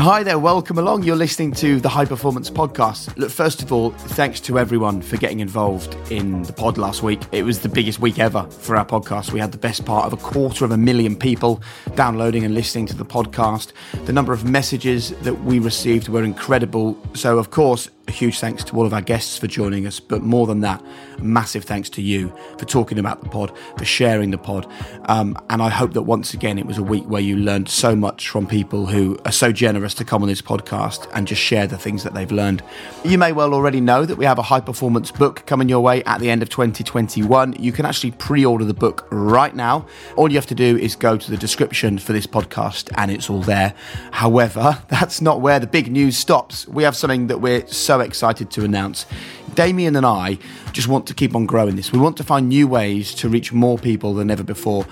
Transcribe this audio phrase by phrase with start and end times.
[0.00, 1.02] Hi there, welcome along.
[1.02, 3.14] You're listening to the High Performance Podcast.
[3.16, 7.20] Look, first of all, thanks to everyone for getting involved in the pod last week.
[7.32, 9.32] It was the biggest week ever for our podcast.
[9.32, 11.60] We had the best part of a quarter of a million people
[11.96, 13.72] downloading and listening to the podcast.
[14.06, 16.96] The number of messages that we received were incredible.
[17.14, 20.22] So, of course, a huge thanks to all of our guests for joining us, but
[20.22, 20.82] more than that,
[21.20, 24.66] massive thanks to you for talking about the pod, for sharing the pod.
[25.06, 27.94] Um, and I hope that once again, it was a week where you learned so
[27.94, 31.66] much from people who are so generous to come on this podcast and just share
[31.66, 32.62] the things that they've learned.
[33.04, 36.02] You may well already know that we have a high performance book coming your way
[36.04, 37.56] at the end of 2021.
[37.58, 39.86] You can actually pre order the book right now.
[40.16, 43.28] All you have to do is go to the description for this podcast and it's
[43.28, 43.74] all there.
[44.12, 46.66] However, that's not where the big news stops.
[46.68, 49.06] We have something that we're so excited to announce.
[49.54, 50.38] Damian and I
[50.72, 51.92] just want to keep on growing this.
[51.92, 54.86] We want to find new ways to reach more people than ever before.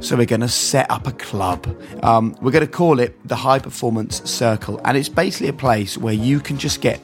[0.00, 1.66] So we're going to set up a club.
[2.02, 4.80] Um, we're going to call it the High Performance Circle.
[4.84, 7.00] And it's basically a place where you can just get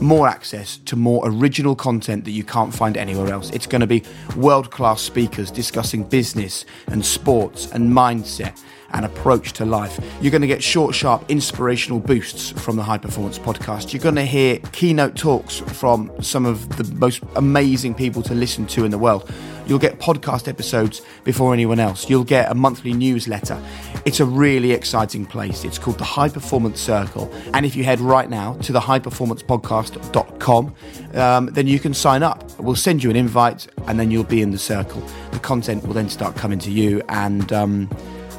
[0.00, 3.50] more access to more original content that you can't find anywhere else.
[3.50, 4.02] It's going to be
[4.36, 9.98] world class speakers discussing business and sports and mindset and approach to life.
[10.20, 13.92] You're going to get short, sharp, inspirational boosts from the High Performance Podcast.
[13.92, 18.66] You're going to hear keynote talks from some of the most amazing people to listen
[18.68, 19.30] to in the world.
[19.66, 22.08] You'll get podcast episodes before anyone else.
[22.08, 23.60] You'll get a monthly newsletter.
[24.04, 25.64] It's a really exciting place.
[25.64, 27.32] It's called the High Performance Circle.
[27.52, 30.74] And if you head right now to the highperformancepodcast.com,
[31.14, 32.56] um, then you can sign up.
[32.60, 35.02] We'll send you an invite and then you'll be in the circle.
[35.32, 37.90] The content will then start coming to you and um,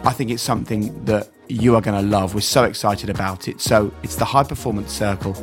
[0.04, 2.34] I think it's something that you are going to love.
[2.36, 3.62] We're so excited about it.
[3.62, 5.36] So it's the High Performance Circle.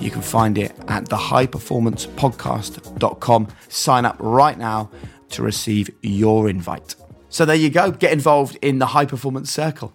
[0.00, 3.48] You can find it at thehighperformancepodcast.com.
[3.68, 4.90] Sign up right now
[5.30, 6.94] to receive your invite.
[7.28, 7.92] So there you go.
[7.92, 9.92] Get involved in the High Performance Circle.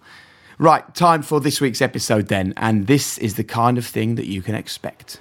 [0.58, 2.54] Right, time for this week's episode then.
[2.56, 5.20] And this is the kind of thing that you can expect.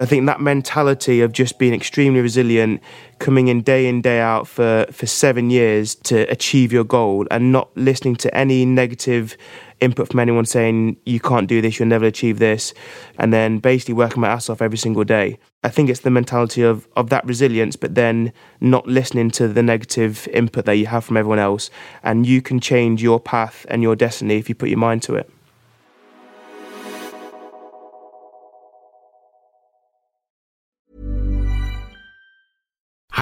[0.00, 2.82] I think that mentality of just being extremely resilient,
[3.20, 7.52] coming in day in, day out for, for seven years to achieve your goal and
[7.52, 9.36] not listening to any negative
[9.80, 12.74] input from anyone saying you can't do this, you'll never achieve this,
[13.18, 15.38] and then basically working my ass off every single day.
[15.62, 19.62] I think it's the mentality of, of that resilience, but then not listening to the
[19.62, 21.70] negative input that you have from everyone else.
[22.02, 25.14] And you can change your path and your destiny if you put your mind to
[25.14, 25.30] it.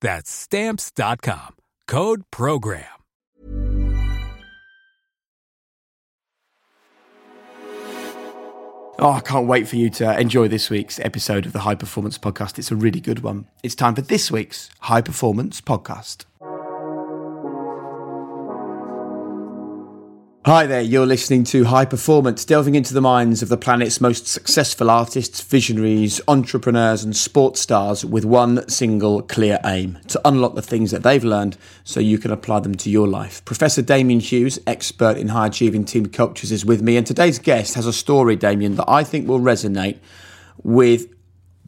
[0.00, 1.56] That's stamps.com.
[1.86, 2.84] Code program.
[9.00, 12.18] Oh, I can't wait for you to enjoy this week's episode of the High Performance
[12.18, 12.58] Podcast.
[12.58, 13.46] It's a really good one.
[13.62, 16.24] It's time for this week's High Performance Podcast.
[20.48, 24.26] Hi there, you're listening to High Performance, delving into the minds of the planet's most
[24.26, 30.62] successful artists, visionaries, entrepreneurs, and sports stars with one single clear aim to unlock the
[30.62, 33.44] things that they've learned so you can apply them to your life.
[33.44, 37.74] Professor Damian Hughes, expert in high achieving team cultures, is with me, and today's guest
[37.74, 39.98] has a story, Damian, that I think will resonate
[40.62, 41.14] with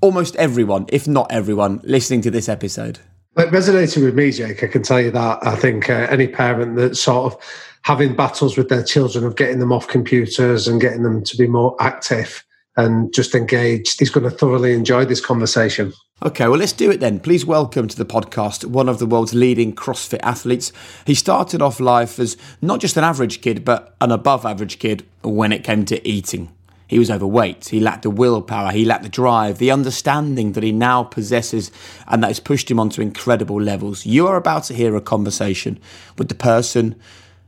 [0.00, 3.00] almost everyone, if not everyone, listening to this episode.
[3.36, 4.64] It resonated with me, Jake.
[4.64, 5.46] I can tell you that.
[5.46, 7.40] I think uh, any parent that sort of
[7.82, 11.46] having battles with their children of getting them off computers and getting them to be
[11.46, 12.44] more active
[12.76, 14.02] and just engaged.
[14.02, 15.92] is going to thoroughly enjoy this conversation.
[16.24, 17.20] Okay, well, let's do it then.
[17.20, 20.72] Please welcome to the podcast one of the world's leading CrossFit athletes.
[21.06, 25.06] He started off life as not just an average kid, but an above average kid
[25.22, 26.50] when it came to eating.
[26.90, 30.72] He was overweight, he lacked the willpower, he lacked the drive, the understanding that he
[30.72, 31.70] now possesses,
[32.08, 34.04] and that has pushed him onto incredible levels.
[34.04, 35.78] You are about to hear a conversation
[36.18, 36.96] with the person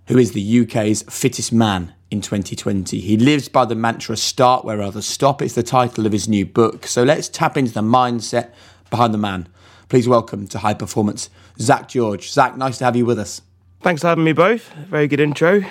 [0.07, 3.01] who is the UK's fittest man in 2020.
[3.01, 5.43] He lives by the mantra start where others stop.
[5.43, 6.87] It's the title of his new book.
[6.87, 8.53] So let's tap into the mindset
[8.91, 9.49] behind the man.
[9.89, 12.31] Please welcome to High Performance, Zack George.
[12.31, 13.43] Zack, nice to have you with us.
[13.81, 14.73] Thanks for having me both.
[14.89, 15.65] Very good intro.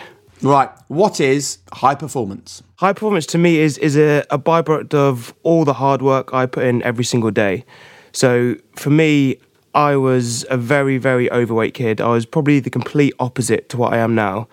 [0.44, 2.64] Right, what is high performance?
[2.78, 6.48] High performance to me is is a, a byproduct of all the hard work I
[6.48, 7.64] put in every single day.
[8.12, 9.38] So for me,
[9.76, 12.02] I was a very, very overweight kid.
[12.02, 14.48] I was probably the complete opposite to what I am now.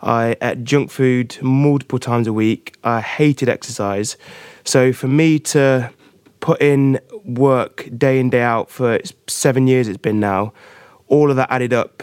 [0.00, 2.76] I ate junk food multiple times a week.
[2.82, 4.16] I hated exercise.
[4.64, 5.92] So for me to
[6.40, 8.98] put in work day in, day out for
[9.28, 10.52] seven years it's been now,
[11.06, 12.02] all of that added up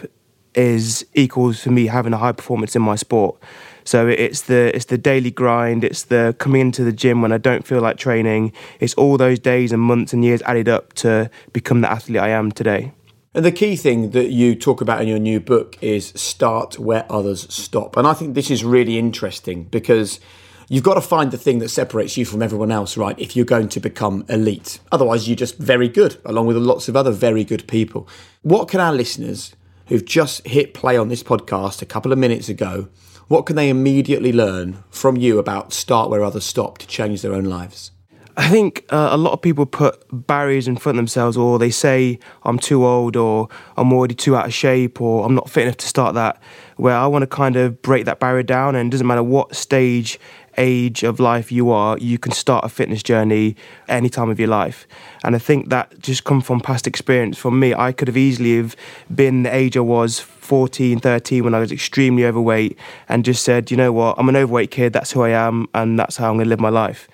[0.54, 3.36] is equals for me having a high performance in my sport.
[3.84, 7.38] So it's the it's the daily grind, it's the coming into the gym when I
[7.38, 8.52] don't feel like training.
[8.80, 12.28] It's all those days and months and years added up to become the athlete I
[12.28, 12.92] am today.
[13.34, 17.06] And the key thing that you talk about in your new book is start where
[17.10, 17.96] others stop.
[17.96, 20.20] And I think this is really interesting because
[20.68, 23.18] you've got to find the thing that separates you from everyone else, right?
[23.18, 24.80] If you're going to become elite.
[24.92, 28.06] Otherwise, you're just very good, along with lots of other very good people.
[28.42, 29.56] What can our listeners
[29.86, 32.88] who've just hit play on this podcast a couple of minutes ago
[33.32, 37.32] what can they immediately learn from you about start where others stop to change their
[37.32, 37.90] own lives?
[38.36, 41.70] I think uh, a lot of people put barriers in front of themselves, or they
[41.70, 43.48] say, I'm too old, or
[43.78, 46.42] I'm already too out of shape, or I'm not fit enough to start that.
[46.76, 49.56] Where I want to kind of break that barrier down, and it doesn't matter what
[49.56, 50.20] stage
[50.56, 53.56] age of life you are, you can start a fitness journey
[53.88, 54.86] any time of your life.
[55.24, 57.38] And I think that just come from past experience.
[57.38, 58.76] For me, I could have easily have
[59.14, 62.78] been the age I was 14, 13 when I was extremely overweight
[63.08, 65.98] and just said, you know what, I'm an overweight kid, that's who I am, and
[65.98, 67.08] that's how I'm gonna live my life.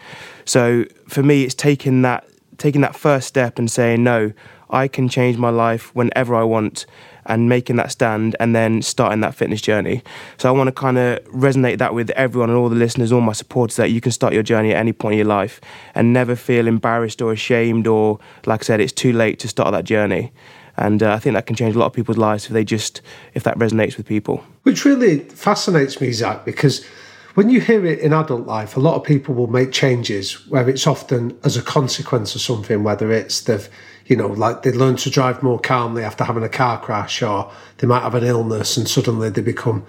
[0.44, 4.32] So for me, it's taking that taking that first step and saying, no,
[4.70, 6.87] I can change my life whenever I want
[7.29, 10.03] and making that stand and then starting that fitness journey.
[10.39, 13.21] So I want to kind of resonate that with everyone and all the listeners, all
[13.21, 15.61] my supporters that you can start your journey at any point in your life
[15.95, 19.73] and never feel embarrassed or ashamed or, like I said, it's too late to start
[19.73, 20.33] that journey.
[20.79, 23.03] And uh, I think that can change a lot of people's lives if they just,
[23.35, 24.43] if that resonates with people.
[24.63, 26.87] Which really fascinates me, Zack, because
[27.35, 30.69] when you hear it in adult life, a lot of people will make changes where
[30.69, 33.69] it's often as a consequence of something, whether it's they've
[34.08, 37.52] you know, like they learn to drive more calmly after having a car crash, or
[37.76, 39.84] they might have an illness and suddenly they become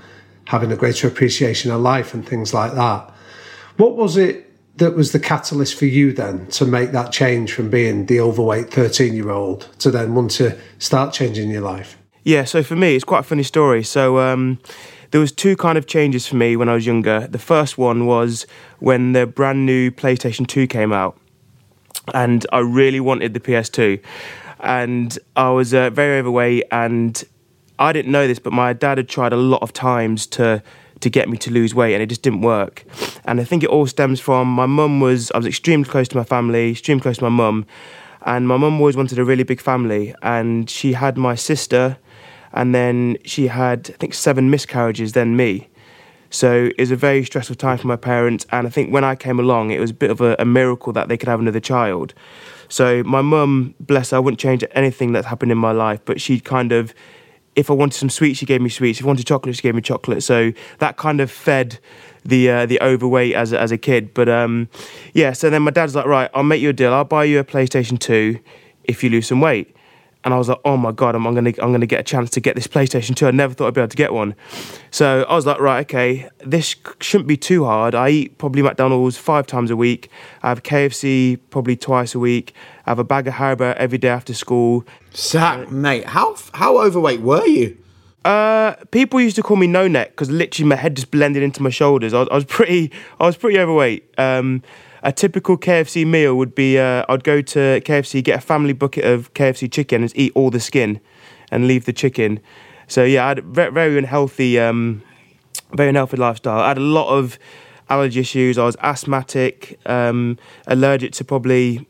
[0.46, 3.12] having a greater appreciation of life and things like that.
[3.78, 4.46] What was it
[4.78, 8.72] that was the catalyst for you then to make that change from being the overweight
[8.72, 11.98] 13 year old to then want to start changing your life?
[12.24, 13.84] Yeah, so for me, it's quite a funny story.
[13.84, 14.60] So, um,
[15.12, 17.26] there was two kind of changes for me when I was younger.
[17.26, 18.46] The first one was
[18.78, 21.20] when the brand new PlayStation 2 came out
[22.14, 24.02] and I really wanted the PS2.
[24.62, 27.24] And I was uh, very overweight, and
[27.78, 30.62] I didn't know this, but my dad had tried a lot of times to
[31.00, 32.84] to get me to lose weight, and it just didn't work.
[33.24, 36.18] And I think it all stems from my mum was I was extremely close to
[36.18, 37.66] my family, extremely close to my mum,
[38.26, 41.98] and my mum always wanted a really big family, and she had my sister,
[42.52, 45.70] and then she had I think seven miscarriages, then me.
[46.30, 48.46] So it was a very stressful time for my parents.
[48.52, 50.94] And I think when I came along, it was a bit of a, a miracle
[50.94, 52.14] that they could have another child.
[52.68, 56.22] So my mum, bless her, I wouldn't change anything that happened in my life, but
[56.22, 56.94] she'd kind of,
[57.56, 59.00] if I wanted some sweets, she gave me sweets.
[59.00, 60.22] If I wanted chocolate, she gave me chocolate.
[60.22, 61.80] So that kind of fed
[62.24, 64.14] the uh, the overweight as as a kid.
[64.14, 64.70] But um,
[65.14, 66.94] yeah, so then my dad's like, right, I'll make you a deal.
[66.94, 68.40] I'll buy you a PlayStation Two
[68.84, 69.76] if you lose some weight
[70.24, 72.30] and I was like, oh my god, I'm, I'm, gonna I'm gonna get a chance
[72.32, 73.28] to get this PlayStation 2.
[73.28, 74.36] I never thought I'd be able to get one.
[74.92, 77.96] So I was like, right, okay, this shouldn't be too hard.
[77.96, 80.10] I eat probably McDonald's five times a week.
[80.44, 82.54] I have KFC probably twice a week.
[82.86, 84.86] I have a bag of Haribo every day after school.
[85.16, 87.78] Zack, mate, how how overweight were you?
[88.26, 91.64] Uh, people used to call me no neck because literally my head just blended into
[91.64, 92.14] my shoulders.
[92.14, 94.14] I was, I was pretty I was pretty overweight.
[94.18, 94.64] Um,
[95.04, 99.06] a typical KFC meal would be uh, I'd go to KFC, get a family bucket
[99.06, 101.00] of KFC chicken, and eat all the skin,
[101.52, 102.40] and leave the chicken.
[102.88, 105.04] So yeah, I had a very, very unhealthy, um,
[105.74, 106.60] very unhealthy lifestyle.
[106.60, 107.40] I had a lot of
[107.90, 108.58] allergy issues.
[108.58, 110.38] I was asthmatic, um,
[110.68, 111.88] allergic to probably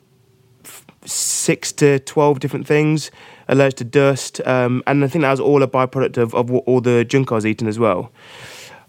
[1.06, 3.12] six to twelve different things,
[3.48, 6.82] allergic to dust, um, and I think that was all a byproduct of, of all
[6.82, 8.12] the junk I was eating as well.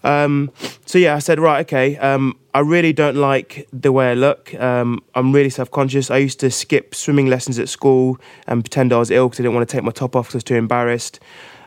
[0.03, 0.51] Um,
[0.87, 1.97] so yeah, I said, right, okay.
[1.99, 4.55] Um, I really don't like the way I look.
[4.55, 6.11] Um, I'm really self-conscious.
[6.11, 9.43] I used to skip swimming lessons at school and pretend I was ill because I
[9.45, 11.21] didn't want to take my top off because I was too embarrassed.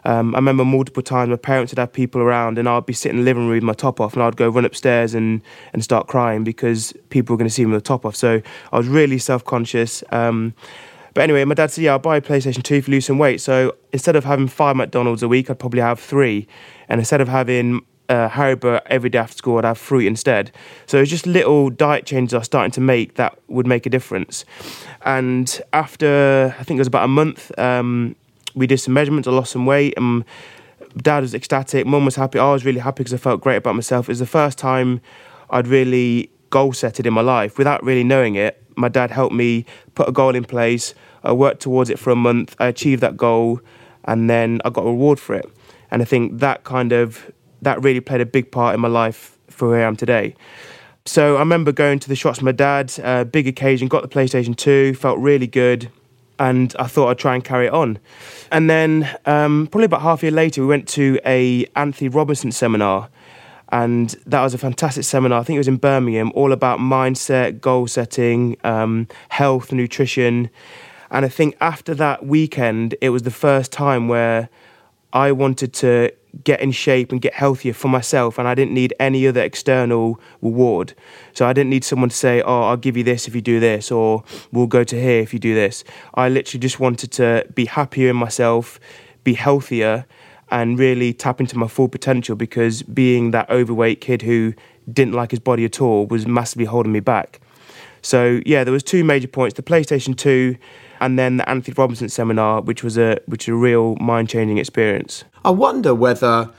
[0.05, 3.19] Um, I remember multiple times my parents would have people around and I'd be sitting
[3.19, 5.81] in the living room with my top off and I'd go run upstairs and, and
[5.81, 8.15] start crying because people were going to see me with the top off.
[8.15, 10.03] So I was really self-conscious.
[10.11, 10.53] Um,
[11.13, 13.17] but anyway, my dad said, yeah, I'll buy a PlayStation 2 if you lose some
[13.19, 13.39] weight.
[13.39, 16.47] So instead of having five McDonald's a week, I'd probably have three.
[16.89, 20.51] And instead of having uh, Haribo every day after school, I'd have fruit instead.
[20.85, 23.89] So it's just little diet changes I was starting to make that would make a
[23.89, 24.45] difference.
[25.01, 28.15] And after, I think it was about a month, um,
[28.55, 30.23] we did some measurements, I lost some weight, and
[30.97, 33.75] dad was ecstatic, mum was happy, I was really happy because I felt great about
[33.75, 34.07] myself.
[34.07, 35.01] It was the first time
[35.49, 38.61] I'd really goal set it in my life without really knowing it.
[38.75, 39.65] My dad helped me
[39.95, 40.93] put a goal in place.
[41.23, 42.55] I worked towards it for a month.
[42.59, 43.59] I achieved that goal,
[44.05, 45.45] and then I got a reward for it.
[45.89, 47.31] And I think that kind of
[47.63, 50.35] that really played a big part in my life for where I am today.
[51.05, 54.07] So I remember going to the shots with my dad, uh, big occasion, got the
[54.07, 55.91] PlayStation 2, felt really good,
[56.39, 57.99] and I thought I'd try and carry it on.
[58.51, 62.55] And then um, probably about half a year later, we went to a Anthony Robbins
[62.55, 63.09] seminar,
[63.69, 65.41] and that was a fantastic seminar.
[65.41, 70.49] I think it was in Birmingham, all about mindset, goal setting, um, health, nutrition.
[71.11, 74.47] And I think after that weekend, it was the first time where
[75.11, 76.11] I wanted to
[76.43, 80.19] get in shape and get healthier for myself and I didn't need any other external
[80.41, 80.93] reward.
[81.33, 83.59] So I didn't need someone to say, "Oh, I'll give you this if you do
[83.59, 85.83] this," or "We'll go to here if you do this."
[86.15, 88.79] I literally just wanted to be happier in myself,
[89.23, 90.05] be healthier
[90.49, 94.53] and really tap into my full potential because being that overweight kid who
[94.91, 97.39] didn't like his body at all was massively holding me back.
[98.01, 100.55] So yeah, there was two major points: the PlayStation 2
[101.03, 104.57] and then the Anthony Robbins seminar, which was a which was a real mind changing
[104.57, 105.25] experience.
[105.43, 106.49] I wonder whether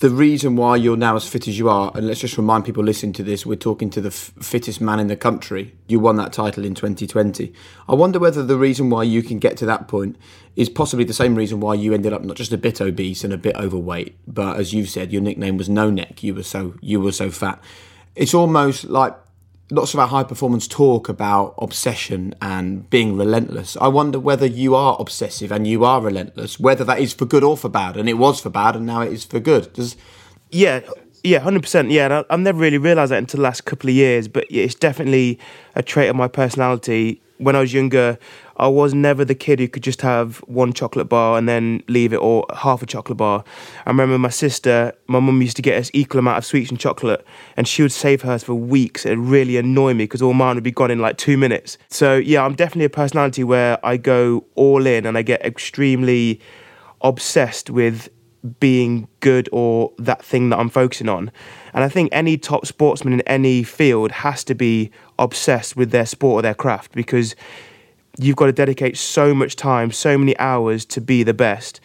[0.00, 2.82] the reason why you're now as fit as you are, and let's just remind people
[2.82, 5.74] listening to this, we're talking to the f- fittest man in the country.
[5.86, 7.52] You won that title in 2020.
[7.88, 10.16] I wonder whether the reason why you can get to that point
[10.56, 13.32] is possibly the same reason why you ended up not just a bit obese and
[13.32, 16.22] a bit overweight, but as you said, your nickname was No Neck.
[16.24, 17.60] You were so you were so fat.
[18.16, 19.14] It's almost like
[19.70, 23.76] lots of our high performance talk about obsession and being relentless.
[23.80, 27.44] I wonder whether you are obsessive and you are relentless, whether that is for good
[27.44, 27.96] or for bad.
[27.96, 29.72] And it was for bad, and now it is for good.
[29.72, 29.96] Does
[30.50, 30.80] yeah.
[31.22, 31.90] Yeah, hundred percent.
[31.90, 34.28] Yeah, and I, have never really realised that until the last couple of years.
[34.28, 35.38] But it's definitely
[35.74, 37.20] a trait of my personality.
[37.38, 38.18] When I was younger,
[38.56, 42.12] I was never the kid who could just have one chocolate bar and then leave
[42.12, 43.44] it or half a chocolate bar.
[43.86, 46.80] I remember my sister, my mum used to get us equal amount of sweets and
[46.80, 47.24] chocolate,
[47.56, 49.06] and she would save hers for weeks.
[49.06, 51.78] It really annoyed me because all mine would be gone in like two minutes.
[51.88, 56.40] So yeah, I'm definitely a personality where I go all in and I get extremely
[57.00, 58.08] obsessed with
[58.60, 61.30] being good or that thing that I'm focusing on.
[61.74, 66.06] And I think any top sportsman in any field has to be obsessed with their
[66.06, 67.34] sport or their craft because
[68.18, 71.80] you've got to dedicate so much time, so many hours to be the best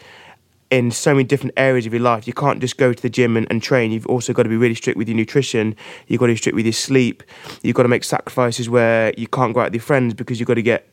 [0.74, 2.26] in so many different areas of your life.
[2.26, 3.92] You can't just go to the gym and, and, train.
[3.92, 5.76] You've also got to be really strict with your nutrition.
[6.08, 7.22] You've got to be strict with your sleep.
[7.62, 10.48] You've got to make sacrifices where you can't go out with your friends because you've
[10.48, 10.90] got to get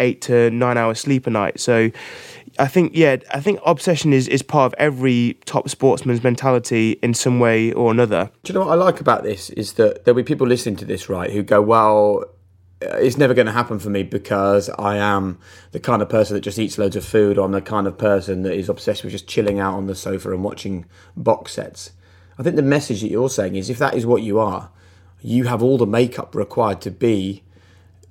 [0.00, 1.60] eight to nine hours sleep a night.
[1.60, 1.90] So
[2.58, 7.14] I think, yeah, I think obsession is, is part of every top sportsman's mentality in
[7.14, 8.30] some way or another.
[8.42, 10.84] Do you know what I like about this is that there'll be people listening to
[10.84, 12.24] this, right, who go, well,
[12.82, 15.38] uh, it's never going to happen for me because I am
[15.72, 17.96] the kind of person that just eats loads of food, or I'm the kind of
[17.96, 21.92] person that is obsessed with just chilling out on the sofa and watching box sets.
[22.38, 24.70] I think the message that you're saying is if that is what you are,
[25.20, 27.44] you have all the makeup required to be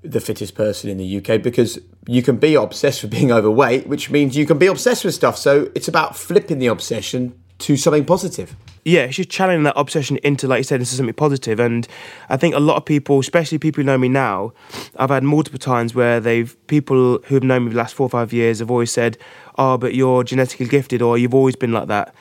[0.03, 4.10] the fittest person in the UK because you can be obsessed with being overweight, which
[4.10, 5.38] means you can be obsessed with stuff.
[5.38, 10.17] So it's about flipping the obsession to something positive yeah, it's just channeling that obsession
[10.24, 11.60] into, like you said, into something positive.
[11.60, 11.88] And
[12.29, 14.53] I think a lot of people, especially people who know me now,
[14.98, 18.10] I've had multiple times where they've people who have known me the last four or
[18.10, 19.17] five years have always said,
[19.58, 22.13] "Oh, but you're genetically gifted," or "You've always been like that."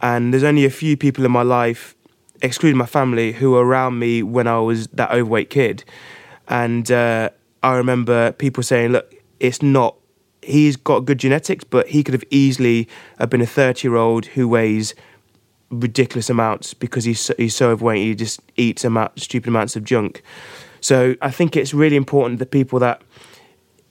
[0.00, 1.96] And there's only a few people in my life,
[2.42, 5.84] excluding my family, who were around me when I was that overweight kid.
[6.48, 7.30] And uh,
[7.62, 9.96] I remember people saying, "Look, it's not."
[10.42, 12.86] He's got good genetics, but he could have easily
[13.18, 14.94] have been a 30 year old who weighs
[15.70, 18.02] ridiculous amounts because he's so, he's so overweight.
[18.02, 20.22] He just eats amount, stupid amounts of junk.
[20.80, 23.00] So I think it's really important that people that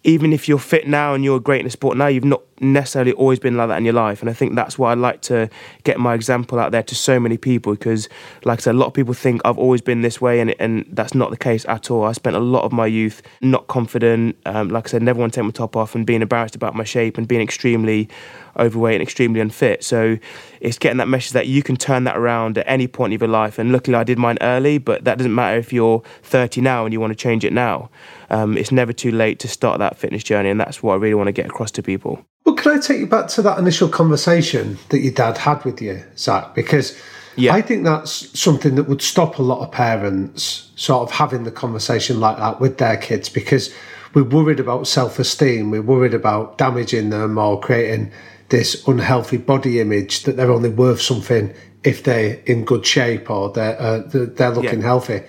[0.03, 3.13] even if you're fit now and you're great in a sport now, you've not necessarily
[3.13, 4.21] always been like that in your life.
[4.21, 5.49] And I think that's why I like to
[5.83, 8.09] get my example out there to so many people because,
[8.43, 10.85] like I said, a lot of people think I've always been this way, and, and
[10.89, 12.03] that's not the case at all.
[12.03, 15.33] I spent a lot of my youth not confident, um, like I said, never want
[15.33, 18.09] to take my top off and being embarrassed about my shape and being extremely
[18.57, 19.83] overweight and extremely unfit.
[19.83, 20.17] So
[20.61, 23.29] it's getting that message that you can turn that around at any point of your
[23.29, 23.57] life.
[23.57, 26.93] And luckily, I did mine early, but that doesn't matter if you're 30 now and
[26.93, 27.89] you want to change it now.
[28.29, 31.15] Um, it's never too late to start that fitness journey, and that's what I really
[31.15, 32.25] want to get across to people.
[32.45, 35.81] Well, can I take you back to that initial conversation that your dad had with
[35.81, 36.55] you, Zack?
[36.55, 36.99] Because
[37.37, 37.53] yeah.
[37.53, 41.51] I think that's something that would stop a lot of parents sort of having the
[41.51, 43.73] conversation like that with their kids because
[44.13, 48.11] we're worried about self esteem, we're worried about damaging them or creating
[48.49, 53.51] this unhealthy body image that they're only worth something if they're in good shape or
[53.51, 54.85] they're, uh, they're looking yeah.
[54.85, 55.21] healthy.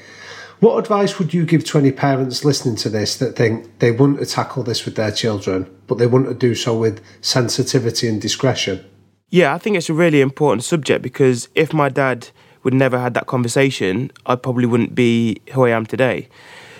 [0.64, 4.18] What advice would you give to any parents listening to this that think they want
[4.20, 8.18] to tackle this with their children, but they want to do so with sensitivity and
[8.18, 8.82] discretion?
[9.28, 12.30] Yeah, I think it's a really important subject because if my dad
[12.62, 16.30] would never had that conversation, I probably wouldn't be who I am today.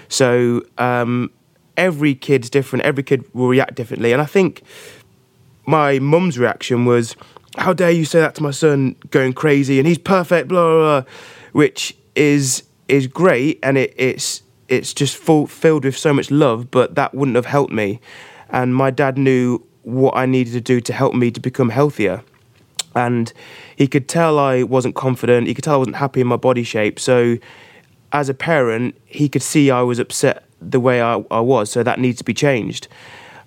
[0.09, 1.31] So um,
[1.77, 2.87] every kid's different.
[2.87, 4.63] Every kid will react differently, and I think
[5.67, 7.17] my mum's reaction was,
[7.59, 8.97] "How dare you say that to my son?
[9.11, 11.11] Going crazy, and he's perfect." Blah blah, blah
[11.53, 12.63] which is
[12.95, 17.15] is great and it, it's it's just full, filled with so much love, but that
[17.15, 18.01] wouldn't have helped me.
[18.51, 22.23] And my dad knew what I needed to do to help me to become healthier.
[22.95, 23.33] And
[23.77, 26.63] he could tell I wasn't confident, he could tell I wasn't happy in my body
[26.63, 26.99] shape.
[26.99, 27.37] So,
[28.13, 31.83] as a parent, he could see I was upset the way I, I was, so
[31.83, 32.87] that needs to be changed.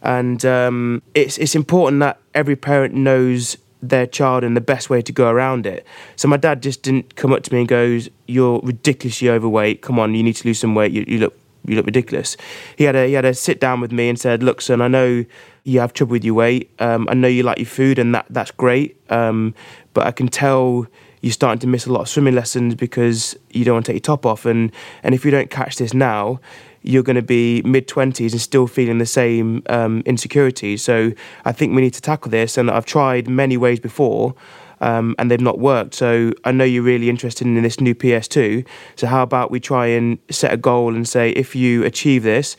[0.01, 5.01] And um, it's, it's important that every parent knows their child and the best way
[5.01, 5.85] to go around it.
[6.15, 9.81] So my dad just didn't come up to me and goes, "You're ridiculously overweight.
[9.81, 10.91] Come on, you need to lose some weight.
[10.91, 12.37] You, you look you look ridiculous."
[12.75, 14.87] He had a he had a sit down with me and said, "Look, son, I
[14.87, 15.25] know
[15.63, 16.71] you have trouble with your weight.
[16.79, 18.99] Um, I know you like your food, and that that's great.
[19.09, 19.53] Um,
[19.93, 20.87] but I can tell."
[21.19, 24.07] You're starting to miss a lot of swimming lessons because you don't want to take
[24.07, 26.39] your top off, and and if you don't catch this now,
[26.81, 30.83] you're going to be mid 20s and still feeling the same um, insecurities.
[30.83, 31.11] So
[31.45, 32.57] I think we need to tackle this.
[32.57, 34.35] And I've tried many ways before.
[34.79, 35.95] Um, and they've not worked.
[35.95, 38.65] So I know you're really interested in this new PS2.
[38.95, 42.55] So how about we try and set a goal and say if you achieve this,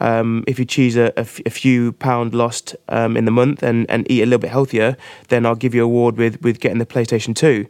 [0.00, 3.62] um, if you choose a, a, f- a few pound lost um, in the month
[3.62, 4.96] and, and eat a little bit healthier,
[5.28, 7.66] then I'll give you a award with, with getting the PlayStation 2.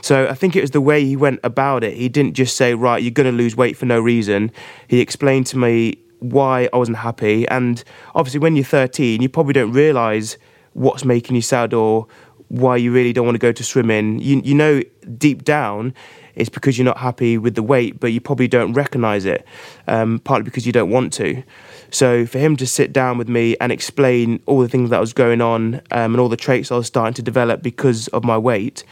[0.00, 1.96] So I think it was the way he went about it.
[1.96, 4.52] He didn't just say, right, you're going to lose weight for no reason.
[4.86, 7.48] He explained to me why I wasn't happy.
[7.48, 7.82] And
[8.14, 10.38] obviously, when you're 13, you probably don't realise
[10.74, 12.06] what's making you sad or
[12.52, 14.18] why you really don't want to go to swimming.
[14.18, 14.82] You, you know,
[15.16, 15.94] deep down,
[16.34, 19.46] it's because you're not happy with the weight, but you probably don't recognize it,
[19.88, 21.42] um, partly because you don't want to.
[21.90, 25.14] So for him to sit down with me and explain all the things that was
[25.14, 28.36] going on um, and all the traits I was starting to develop because of my
[28.36, 28.84] weight,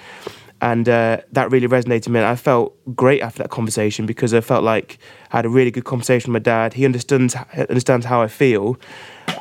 [0.62, 2.20] and uh, that really resonated with me.
[2.20, 4.99] And I felt great after that conversation because I felt like
[5.33, 6.73] I had a really good conversation with my dad.
[6.73, 8.79] He understands understands how I feel,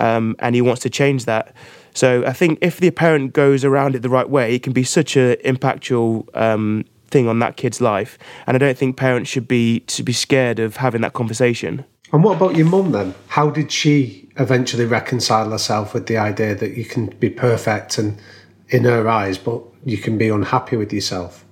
[0.01, 1.55] um, and he wants to change that.
[1.93, 4.83] So I think if the parent goes around it the right way, it can be
[4.83, 8.17] such an impactful um, thing on that kid's life.
[8.47, 11.85] And I don't think parents should be to be scared of having that conversation.
[12.11, 13.13] And what about your mum then?
[13.27, 18.19] How did she eventually reconcile herself with the idea that you can be perfect and
[18.69, 21.45] in her eyes, but you can be unhappy with yourself?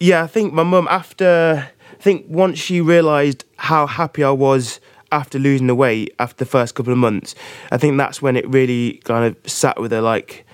[0.00, 4.80] Yeah, I think my mum, after, I think once she realised how happy I was
[5.14, 7.34] after losing the weight after the first couple of months,
[7.70, 10.44] I think that's when it really kind of sat with her like,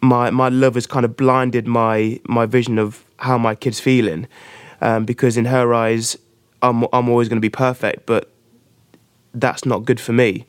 [0.00, 4.28] my, my love has kind of blinded my, my vision of how my kid's feeling.
[4.80, 6.16] Um, because in her eyes,
[6.62, 8.30] I'm, I'm always going to be perfect, but
[9.32, 10.46] that's not good for me.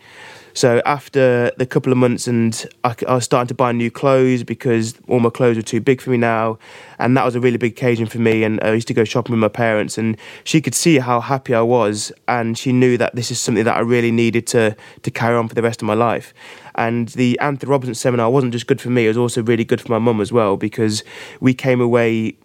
[0.56, 4.41] So after the couple of months, and I, I, was starting to buy new clothes
[4.46, 6.60] because all my clothes were too big for me now,
[6.98, 8.41] and that was a really big occasion for me.
[8.46, 10.15] And I used to go shopping with my parents, and
[10.46, 13.76] she could see how happy I was, and she knew that this is something that
[13.76, 16.34] I really needed to to carry on for the rest of my life.
[16.76, 19.82] And the Anthony Robbins seminar wasn't just good for me; it was also really good
[19.82, 21.04] for my mum as well because
[21.41, 22.38] we came away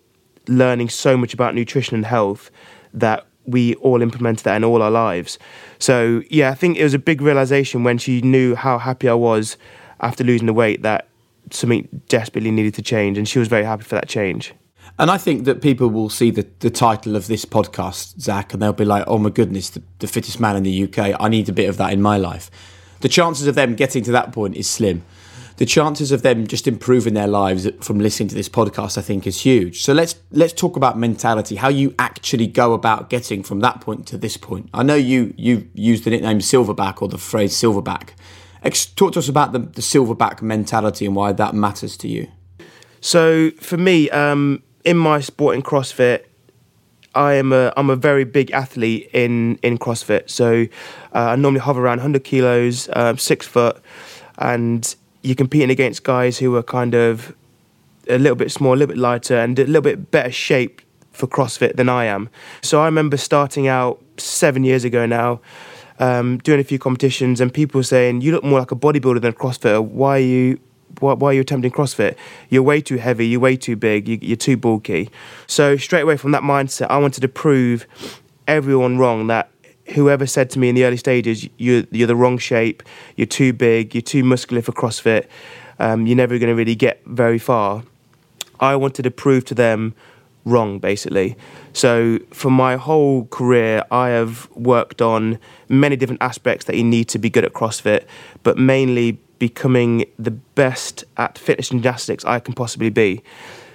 [0.49, 2.51] learning so much about nutrition and health
[2.93, 5.39] that we all implemented that in all our lives.
[5.79, 9.15] So yeah, I think it was a big realization when she knew how happy I
[9.15, 9.57] was
[10.01, 11.09] after losing the weight that
[11.51, 14.55] something desperately needed to change, and she was very happy for that change.
[14.99, 18.61] And I think that people will see the, the title of this podcast, Zack, and
[18.61, 21.17] they'll be like, oh my goodness, the, the fittest man in the UK.
[21.19, 22.51] I need a bit of that in my life.
[23.01, 25.03] The chances of them getting to that point is slim
[25.61, 29.27] the chances of them just improving their lives from listening to this podcast, I think,
[29.27, 29.83] is huge.
[29.83, 34.07] So let's let's talk about mentality, how you actually go about getting from that point
[34.07, 34.71] to this point.
[34.73, 38.13] I know you you used the nickname Silverback or the phrase Silverback,
[38.97, 42.29] talk to us about the, the silverback mentality and why that matters to you.
[43.03, 46.25] So for me, um, in my sport in CrossFit,
[47.15, 50.31] I am a I'm a very big athlete in in CrossFit.
[50.31, 50.67] So
[51.15, 53.77] uh, I normally hover around 100 kilos, um, six foot,
[54.39, 57.35] and you're competing against guys who are kind of
[58.09, 61.27] a little bit smaller, a little bit lighter, and a little bit better shape for
[61.27, 62.31] CrossFit than I am.
[62.63, 65.41] So I remember starting out seven years ago now.
[65.99, 69.33] Um, doing a few competitions and people saying you look more like a bodybuilder than
[69.33, 69.85] a CrossFitter.
[69.85, 70.59] Why are you
[70.99, 72.17] why, why, are you attempting CrossFit?
[72.49, 75.11] You're way too heavy, you're way too big, you, are too bulky.
[75.47, 77.87] So, straight away from that mindset, I wanted to prove
[78.49, 79.51] everyone wrong that
[79.91, 82.83] whoever said to me in the early stages, you're, you're the wrong shape,
[83.17, 85.27] you're too big, you're too muscular for CrossFit,
[85.79, 87.83] um, you're never going to really get very far.
[88.59, 89.95] I wanted to prove to them
[90.45, 91.37] wrong, basically.
[91.73, 97.09] So, for my whole career, I have worked on many different aspects that you need
[97.09, 98.05] to be good at CrossFit,
[98.43, 103.23] but mainly becoming the best at fitness and gymnastics I can possibly be.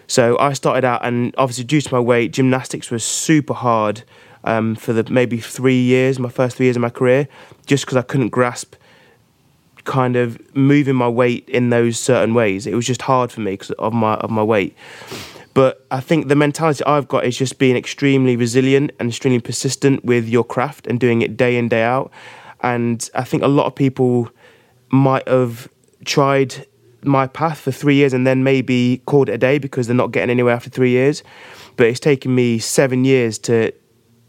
[0.07, 4.03] So I started out, and obviously due to my weight, gymnastics was super hard
[4.45, 7.27] um, for the maybe three years, my first three years of my career,
[7.65, 8.75] just because I couldn't grasp
[9.83, 12.65] kind of moving my weight in those certain ways.
[12.65, 14.75] It was just hard for me because of my of my weight.
[15.53, 20.03] But I think the mentality I've got is just being extremely resilient and extremely persistent
[20.03, 22.11] with your craft and doing it day in day out.
[22.61, 24.29] And I think a lot of people
[24.89, 25.69] might have
[26.03, 26.67] tried
[27.03, 30.11] my path for three years and then maybe called it a day because they're not
[30.11, 31.23] getting anywhere after three years.
[31.77, 33.71] But it's taken me seven years to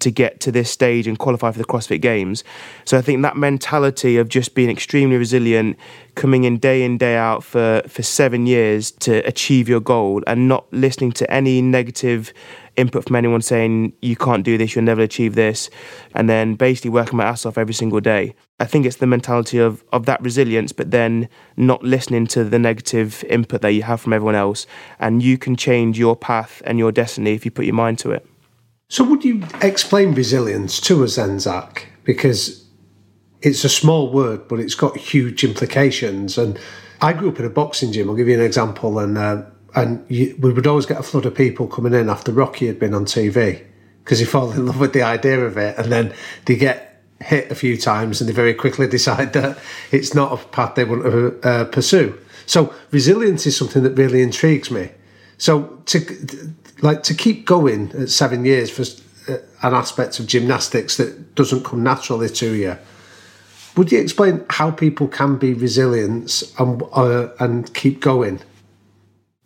[0.01, 2.45] to get to this stage and qualify for the CrossFit Games.
[2.85, 5.77] So I think that mentality of just being extremely resilient,
[6.15, 10.49] coming in day in day out for for seven years to achieve your goal, and
[10.49, 12.33] not listening to any negative
[12.77, 15.71] input from anyone saying you can't do this, you'll never achieve this,
[16.15, 18.35] and then basically working my ass off every single day.
[18.61, 22.59] I think it's the mentality of, of that resilience, but then not listening to the
[22.59, 24.67] negative input that you have from everyone else.
[24.99, 28.13] And you can change your path and your destiny if you put your mind to
[28.13, 28.27] it.
[28.89, 31.89] So, would you explain resilience to us then, Zack?
[32.05, 32.67] Because
[33.43, 36.39] it's a small word, but it's got huge implications.
[36.39, 36.59] And
[37.01, 38.09] I grew up in a boxing gym.
[38.09, 38.99] I'll give you an example.
[38.99, 39.43] And uh,
[39.75, 42.79] and you, we would always get a flood of people coming in after Rocky had
[42.79, 43.65] been on TV
[44.03, 47.51] because you fall in love with the idea of it, and then they get hit
[47.51, 49.59] a few times, and they very quickly decide that
[49.91, 52.17] it's not a path they want to uh, pursue.
[52.47, 54.93] So resilience is something that really intrigues me.
[55.39, 56.01] So to
[56.83, 58.83] like to keep going at seven years for
[59.33, 62.77] uh, an aspect of gymnastics that doesn't come naturally to you.
[63.77, 68.41] Would you explain how people can be resilient and uh, and keep going?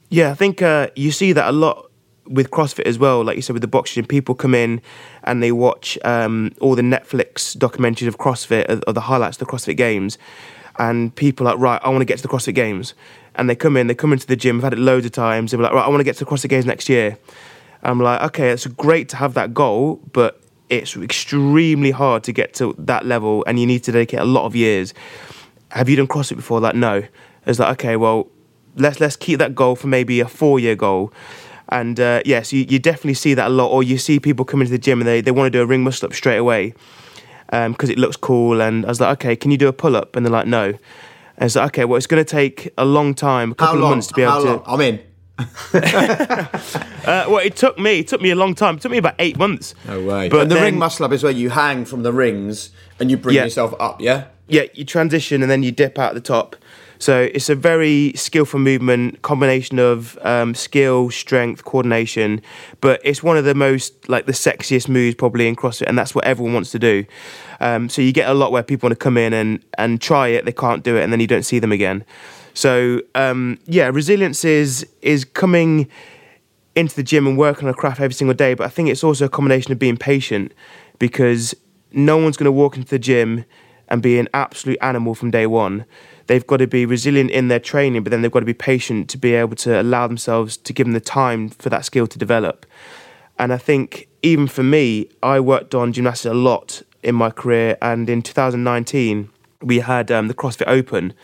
[0.09, 1.90] Yeah, I think uh, you see that a lot
[2.27, 3.25] with CrossFit as well.
[3.25, 4.81] Like you said with the boxing, people come in
[5.25, 9.53] and they watch um, all the Netflix documentaries of CrossFit or the highlights of the
[9.53, 10.16] CrossFit Games,
[10.79, 12.95] and people are like, right, I want to get to the CrossFit Games,
[13.37, 14.59] and they come in, they come into the gym.
[14.59, 15.51] I've had it loads of times.
[15.51, 17.19] They're like, right, I want to get to cross the CrossFit Games next year.
[17.83, 22.55] I'm like, okay, it's great to have that goal, but it's extremely hard to get
[22.55, 24.95] to that level, and you need to dedicate a lot of years.
[25.71, 26.61] Have you done CrossFit before?
[26.61, 27.05] Like, no.
[27.47, 28.29] It's like, okay, well,
[28.77, 31.12] let's let's keep that goal for maybe a four year goal.
[31.71, 33.69] And uh, yes, you, you definitely see that a lot.
[33.69, 35.66] Or you see people come into the gym and they, they want to do a
[35.66, 36.75] ring muscle up straight away
[37.47, 38.61] because um, it looks cool.
[38.61, 40.16] And I was like, okay, can you do a pull up?
[40.16, 40.75] And they're like, no.
[41.40, 43.88] And it's like, okay, well, it's going to take a long time, a couple of
[43.90, 44.62] months to be How able long?
[44.62, 44.70] to.
[44.70, 45.00] I'm in.
[45.72, 46.46] uh,
[47.29, 48.00] well, it took me.
[48.00, 48.76] It took me a long time.
[48.76, 49.74] It took me about eight months.
[49.87, 50.29] No way.
[50.29, 53.11] But But the then- ring muscle up is where you hang from the rings and
[53.11, 53.44] you bring Yeah.
[53.44, 54.24] yourself up, yeah?
[54.48, 56.57] yeah, you transition and then you dip out the top.
[57.00, 62.42] So it's a very skillful movement, combination of um, skill, strength, coordination.
[62.82, 66.14] But it's one of the most like the sexiest moves probably in CrossFit, and that's
[66.14, 67.06] what everyone wants to do.
[67.58, 70.28] Um, so you get a lot where people want to come in and and try
[70.28, 72.04] it, they can't do it, and then you don't see them again.
[72.52, 75.88] So um, yeah, resilience is is coming
[76.76, 78.52] into the gym and working on a craft every single day.
[78.52, 80.52] But I think it's also a combination of being patient
[80.98, 81.54] because
[81.92, 83.46] no one's going to walk into the gym
[83.88, 85.86] and be an absolute animal from day one.
[86.31, 89.11] They've got to be resilient in their training, but then they've got to be patient
[89.11, 92.19] to be able to allow themselves to give them the time for that skill to
[92.21, 92.66] develop.
[93.37, 97.77] And I think even for me, I worked on gymnastics a lot in my career.
[97.83, 99.29] And in 2019,
[99.62, 101.14] we had um, the CrossFit Open.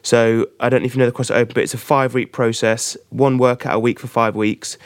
[0.00, 2.32] So I don't know if you know the CrossFit Open, but it's a five week
[2.32, 4.78] process, one workout a week for five weeks,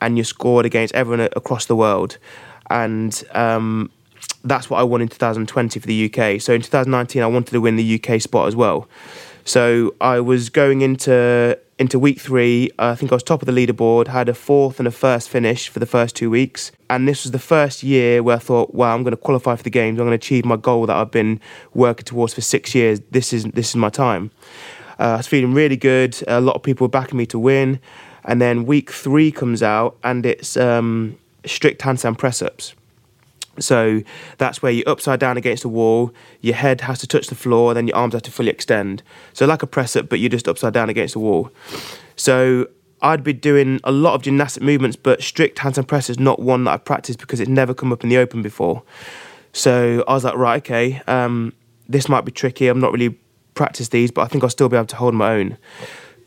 [0.00, 2.16] and you're scored against everyone across the world.
[2.70, 3.90] And um,
[4.48, 6.40] that's what I won in 2020 for the UK.
[6.40, 8.88] So in 2019, I wanted to win the UK spot as well.
[9.44, 12.70] So I was going into into week three.
[12.78, 15.68] I think I was top of the leaderboard, had a fourth and a first finish
[15.68, 16.72] for the first two weeks.
[16.90, 19.62] And this was the first year where I thought, wow, I'm going to qualify for
[19.62, 19.98] the games.
[19.98, 21.40] I'm going to achieve my goal that I've been
[21.72, 23.00] working towards for six years.
[23.10, 24.30] This is this is my time.
[24.98, 26.20] Uh, I was feeling really good.
[26.26, 27.80] A lot of people were backing me to win.
[28.24, 32.74] And then week three comes out, and it's um, strict handstand press ups.
[33.60, 34.02] So
[34.38, 37.74] that's where you're upside down against the wall, your head has to touch the floor,
[37.74, 39.02] then your arms have to fully extend.
[39.32, 41.50] So, like a press up, but you're just upside down against the wall.
[42.16, 42.68] So,
[43.00, 46.64] I'd be doing a lot of gymnastic movements, but strict handstand press is not one
[46.64, 48.82] that I practiced because it's never come up in the open before.
[49.52, 51.52] So, I was like, right, okay, um,
[51.88, 52.68] this might be tricky.
[52.68, 53.18] I'm not really
[53.54, 55.58] practiced these, but I think I'll still be able to hold my own.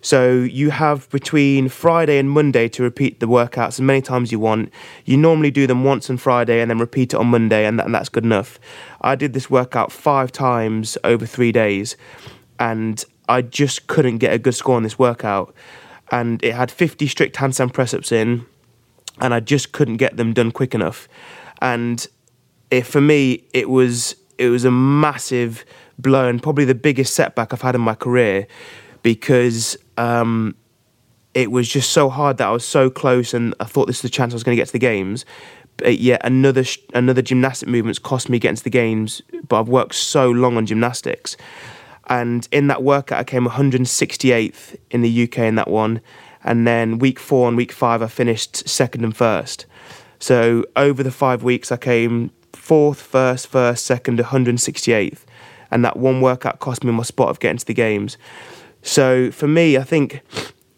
[0.02, 4.40] So you have between Friday and Monday to repeat the workouts as many times you
[4.40, 4.74] want.
[5.06, 7.94] You normally do them once on Friday and then repeat it on Monday, and, and
[7.94, 8.60] that's good enough.
[9.02, 11.96] I did this workout five times over three days,
[12.60, 15.54] and I just couldn't get a good score on this workout.
[16.10, 18.46] And it had 50 strict handstand press ups in,
[19.20, 21.08] and I just couldn't get them done quick enough.
[21.62, 22.06] And
[22.72, 25.64] it, for me, it was it was a massive
[26.00, 28.48] blow and probably the biggest setback I've had in my career
[29.04, 30.56] because um,
[31.34, 34.12] it was just so hard that I was so close, and I thought this was
[34.12, 35.26] the chance I was going to get to the games.
[35.78, 39.22] But yet another another gymnastic movement's cost me getting to the games.
[39.48, 41.38] But I've worked so long on gymnastics,
[42.08, 46.02] and in that workout I came 168th in the UK in that one,
[46.44, 49.66] and then week four and week five I finished second and first.
[50.20, 55.22] So over the five weeks I came fourth, first, first, second, 168th,
[55.72, 58.18] and that one workout cost me my spot of getting to the games.
[58.82, 60.22] So for me, I think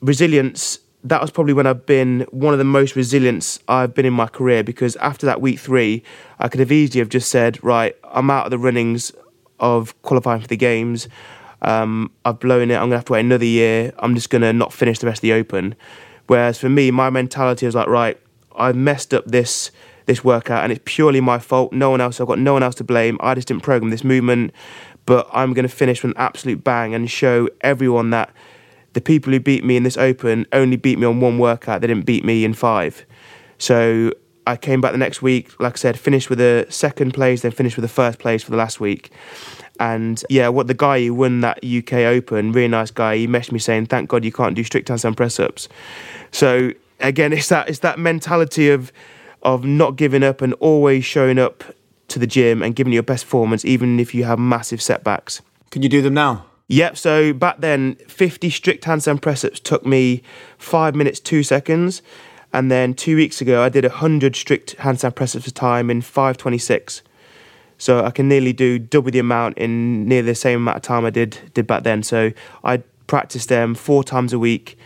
[0.01, 0.79] resilience.
[1.05, 4.27] That was probably when I've been one of the most resilient I've been in my
[4.27, 6.01] career because after that week three,
[6.39, 9.11] I could have easily have just said, right, I'm out of the runnings
[9.59, 11.09] of qualifying for the games.
[11.61, 12.75] Um, I've blown it.
[12.75, 13.91] I'm gonna have to wait another year.
[13.99, 15.75] I'm just gonna not finish the rest of the Open.
[16.27, 18.17] Whereas for me, my mentality was like, right,
[18.55, 19.71] I've messed up this
[20.05, 21.71] this workout, and it's purely my fault.
[21.71, 22.19] No one else.
[22.19, 23.17] I've got no one else to blame.
[23.21, 24.53] I just didn't program this movement
[25.05, 28.31] but I'm going to finish with an absolute bang and show everyone that
[28.93, 31.81] the people who beat me in this open only beat me on one workout.
[31.81, 33.05] They didn't beat me in five.
[33.57, 34.11] So
[34.45, 37.51] I came back the next week, like I said, finished with a second place, then
[37.51, 39.11] finished with the first place for the last week.
[39.79, 43.53] And yeah, what the guy who won that UK Open, really nice guy, he messaged
[43.53, 45.67] me saying, "Thank God you can't do strict handstand press ups."
[46.31, 48.91] So again, it's that it's that mentality of
[49.41, 51.63] of not giving up and always showing up
[52.13, 55.41] to the gym and giving your best performance, even if you have massive setbacks.
[55.71, 56.45] Can you do them now?
[56.67, 56.97] Yep.
[56.97, 60.23] So back then, 50 strict handstand press ups took me
[60.57, 62.01] five minutes, two seconds.
[62.53, 66.01] And then two weeks ago, I did 100 strict handstand press ups a time in
[66.01, 67.01] 526.
[67.77, 71.05] So I can nearly do double the amount in near the same amount of time
[71.05, 72.03] I did did back then.
[72.03, 72.31] So
[72.63, 74.77] I practiced them four times a week,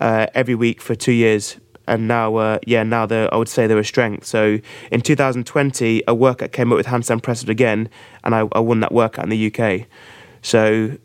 [0.00, 1.56] uh, every week for two years
[1.88, 4.26] and now, uh, yeah, now I would say they're a strength.
[4.26, 4.58] So
[4.90, 7.88] in 2020, a workout came up with handstand presses again,
[8.24, 9.86] and I, I won that workout in the UK.
[10.42, 10.96] So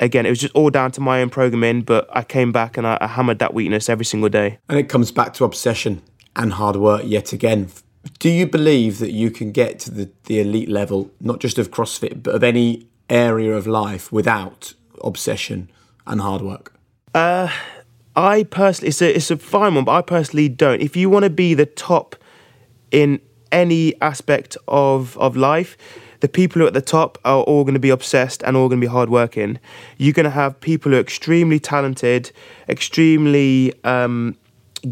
[0.00, 2.86] again, it was just all down to my own programming, but I came back and
[2.86, 4.58] I, I hammered that weakness every single day.
[4.68, 6.02] And it comes back to obsession
[6.34, 7.70] and hard work yet again.
[8.18, 11.70] Do you believe that you can get to the, the elite level, not just of
[11.70, 15.70] CrossFit, but of any area of life without obsession
[16.06, 16.74] and hard work?
[17.14, 17.48] Uh,
[18.16, 20.80] I personally, it's a it's a fine one, but I personally don't.
[20.80, 22.16] If you want to be the top
[22.90, 23.20] in
[23.52, 25.76] any aspect of of life,
[26.20, 28.68] the people who are at the top are all going to be obsessed and all
[28.68, 29.58] going to be hardworking.
[29.98, 32.32] You're going to have people who are extremely talented,
[32.70, 34.36] extremely um,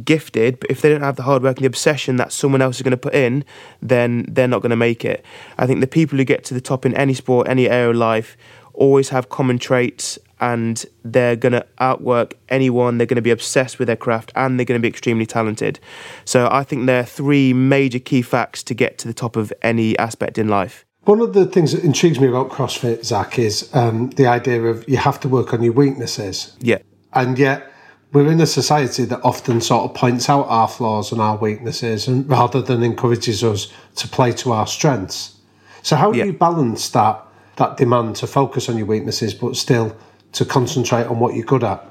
[0.05, 2.77] gifted, but if they don't have the hard work and the obsession that someone else
[2.77, 3.45] is going to put in,
[3.81, 5.25] then they're not going to make it.
[5.57, 7.97] I think the people who get to the top in any sport, any area of
[7.97, 8.37] life,
[8.75, 12.99] always have common traits and they're going to outwork anyone.
[12.99, 15.81] They're going to be obsessed with their craft and they're going to be extremely talented.
[16.27, 19.55] So I think there are three major key facts to get to the top of
[19.63, 20.85] any aspect in life.
[21.05, 24.87] One of the things that intrigues me about CrossFit, Zack, is um, the idea of
[24.87, 26.55] you have to work on your weaknesses.
[26.61, 26.79] Yeah.
[27.15, 27.71] And yet,
[28.13, 32.07] we're in a society that often sort of points out our flaws and our weaknesses
[32.07, 35.37] and rather than encourages us to play to our strengths.
[35.83, 36.27] So how do yeah.
[36.27, 37.23] you balance that
[37.57, 39.97] that demand to focus on your weaknesses but still
[40.35, 41.85] to concentrate on what you're good at.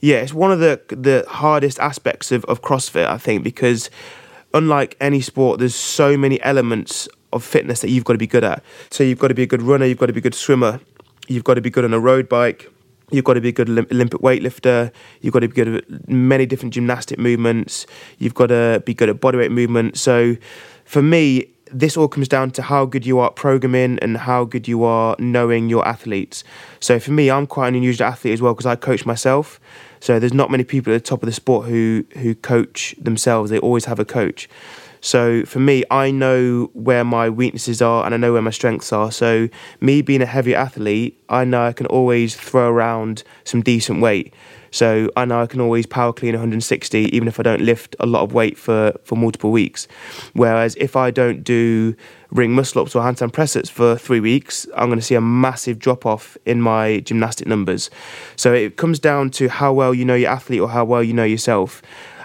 [0.00, 3.90] Yeah, it's one of the the hardest aspects of, of CrossFit, I think, because
[4.52, 8.44] unlike any sport, there's so many elements of fitness that you've got to be good
[8.44, 8.62] at.
[8.90, 10.80] So you've got to be a good runner, you've got to be a good swimmer,
[11.28, 12.70] you've got to be good on a road bike,
[13.10, 16.46] you've got to be a good Olympic weightlifter, you've got to be good at many
[16.46, 17.86] different gymnastic movements,
[18.18, 19.98] you've got to be good at bodyweight movement.
[19.98, 20.36] So
[20.84, 24.44] for me, this all comes down to how good you are at programming and how
[24.44, 26.44] good you are knowing your athletes.
[26.80, 29.60] So for me, I'm quite an unusual athlete as well because I coach myself.
[30.00, 33.50] So there's not many people at the top of the sport who who coach themselves.
[33.50, 34.48] They always have a coach.
[35.00, 38.92] So for me, I know where my weaknesses are and I know where my strengths
[38.92, 39.12] are.
[39.12, 39.48] So
[39.80, 44.34] me being a heavy athlete, I know I can always throw around some decent weight.
[44.70, 48.06] So I know I can always power clean 160 even if I don't lift a
[48.06, 49.88] lot of weight for, for multiple weeks.
[50.34, 51.94] Whereas if I don't do
[52.30, 55.20] ring muscle ups or handstand press ups for three weeks, I'm going to see a
[55.20, 57.90] massive drop off in my gymnastic numbers.
[58.36, 61.14] So it comes down to how well you know your athlete or how well you
[61.14, 61.80] know yourself.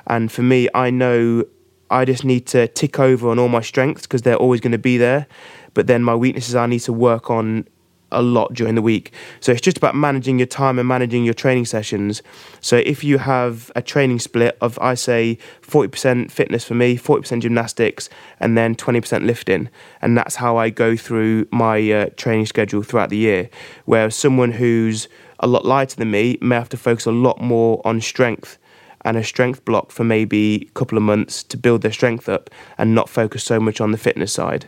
[0.08, 1.46] And for me, I know
[1.92, 4.78] I just need to tick over on all my strengths because they're always going to
[4.78, 5.28] be there.
[5.74, 7.68] But then my weaknesses, I need to work on
[8.12, 9.14] a lot during the week.
[9.40, 12.22] So it's just about managing your time and managing your training sessions.
[12.60, 17.42] So if you have a training split of, I say, 40% fitness for me, 40%
[17.42, 19.70] gymnastics, and then 20% lifting,
[20.02, 23.50] and that's how I go through my uh, training schedule throughout the year.
[23.86, 25.08] Whereas someone who's
[25.40, 28.58] a lot lighter than me may have to focus a lot more on strength
[29.04, 32.50] and a strength block for maybe a couple of months to build their strength up
[32.78, 34.68] and not focus so much on the fitness side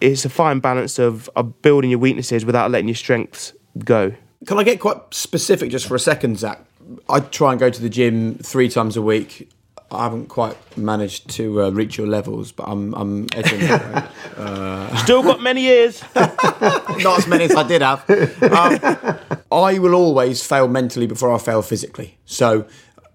[0.00, 3.52] it's a fine balance of, of building your weaknesses without letting your strengths
[3.84, 4.14] go.
[4.46, 6.60] Can I get quite specific just for a second, Zack?
[7.08, 9.50] I try and go to the gym three times a week.
[9.92, 15.22] I haven't quite managed to uh, reach your levels, but I'm I'm edging uh, Still
[15.22, 16.02] got many years.
[16.14, 18.08] Not as many as I did have.
[18.08, 19.18] Um,
[19.50, 22.18] I will always fail mentally before I fail physically.
[22.24, 22.66] So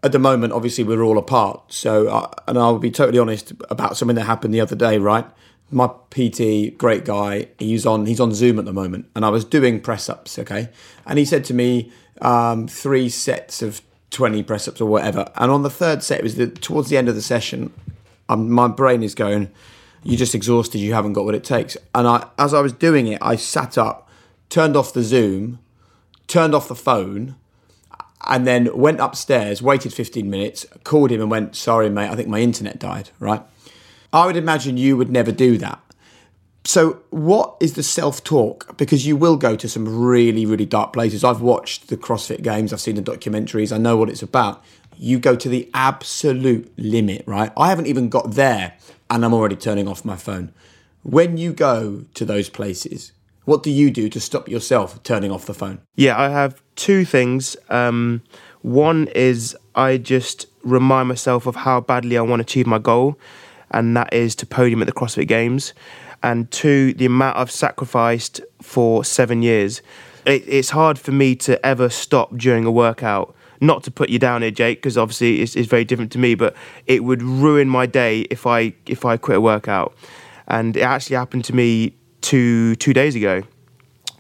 [0.06, 1.74] at the moment, obviously, we're all apart.
[1.74, 5.00] So, uh, and I'll be totally honest about something that happened the other day.
[5.00, 5.26] Right,
[5.72, 7.48] my PT, great guy.
[7.58, 10.38] He's on he's on Zoom at the moment, and I was doing press ups.
[10.38, 10.70] Okay,
[11.08, 11.92] and he said to me
[12.22, 15.32] um, three sets of twenty press ups or whatever.
[15.38, 17.74] And on the third set, it was the, towards the end of the session.
[18.30, 19.50] Um, my brain is going,
[20.04, 20.78] "You're just exhausted.
[20.78, 23.76] You haven't got what it takes." And I, as I was doing it, I sat
[23.76, 24.08] up,
[24.50, 25.58] turned off the Zoom,
[26.28, 27.38] turned off the phone,
[28.26, 32.10] and then went upstairs, waited 15 minutes, called him, and went, "Sorry, mate.
[32.10, 33.42] I think my internet died." Right.
[34.14, 35.80] I would imagine you would never do that.
[36.64, 38.76] So, what is the self talk?
[38.76, 41.24] Because you will go to some really, really dark places.
[41.24, 44.64] I've watched the CrossFit games, I've seen the documentaries, I know what it's about.
[44.98, 47.52] You go to the absolute limit, right?
[47.56, 48.74] I haven't even got there
[49.12, 50.54] and I'm already turning off my phone.
[51.04, 53.12] When you go to those places,
[53.44, 55.82] what do you do to stop yourself turning off the phone?
[55.96, 57.56] Yeah, I have two things.
[57.70, 58.22] Um,
[58.62, 63.18] one is I just remind myself of how badly I want to achieve my goal
[63.72, 65.74] and that is to podium at the CrossFit Games.
[66.24, 69.82] And two, the amount I've sacrificed for seven years.
[70.26, 73.36] It, it's hard for me to ever stop during a workout.
[73.62, 76.36] Not to put you down here, Jake, because obviously it's, it's very different to me,
[76.36, 76.56] but
[76.88, 79.96] it would ruin my day if I if I quit a workout.
[80.48, 83.44] And it actually happened to me two two days ago.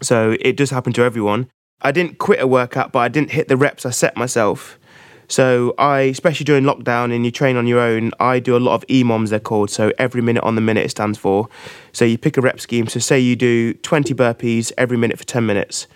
[0.02, 1.50] So it does happen to everyone.
[1.82, 4.80] I didn't quit a workout, but I didn't hit the reps I set myself.
[5.28, 8.76] So I, especially during lockdown and you train on your own, I do a lot
[8.76, 9.70] of EMOMs they're called.
[9.70, 11.50] So every minute on the minute it stands for.
[11.94, 12.88] So you pick a rep scheme.
[12.88, 15.88] So say you do 20 burpees every minute for 10 minutes.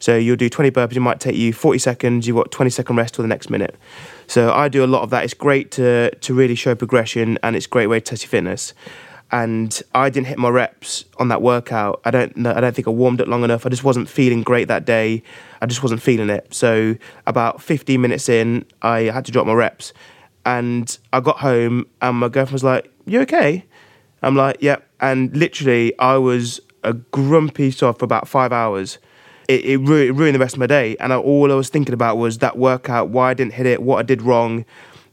[0.00, 2.96] So you'll do 20 burpees, it might take you 40 seconds, you've got 20 second
[2.96, 3.74] rest till the next minute.
[4.26, 5.24] So I do a lot of that.
[5.24, 8.28] It's great to, to really show progression and it's a great way to test your
[8.28, 8.74] fitness
[9.34, 12.00] and I didn't hit my reps on that workout.
[12.04, 13.66] I don't know, I don't think I warmed up long enough.
[13.66, 15.24] I just wasn't feeling great that day.
[15.60, 16.54] I just wasn't feeling it.
[16.54, 16.94] So
[17.26, 19.92] about 15 minutes in, I had to drop my reps.
[20.46, 23.64] And I got home and my girlfriend was like, "You okay?"
[24.22, 25.10] I'm like, "Yep." Yeah.
[25.10, 28.98] And literally, I was a grumpy sod for about five hours.
[29.48, 30.96] It, it, ruined, it ruined the rest of my day.
[31.00, 33.82] And I, all I was thinking about was that workout, why I didn't hit it,
[33.82, 34.64] what I did wrong.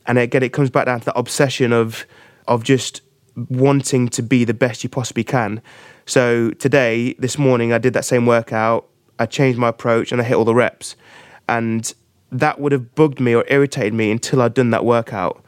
[0.05, 2.05] And again, it comes back down to that obsession of
[2.47, 3.01] of just
[3.49, 5.61] wanting to be the best you possibly can.
[6.05, 8.87] So today, this morning, I did that same workout.
[9.19, 10.95] I changed my approach and I hit all the reps.
[11.47, 11.93] And
[12.31, 15.43] that would have bugged me or irritated me until I'd done that workout.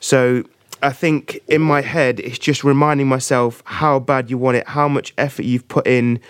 [0.00, 0.44] So
[0.82, 4.88] I think in my head, it's just reminding myself how bad you want it, how
[4.88, 6.20] much effort you've put in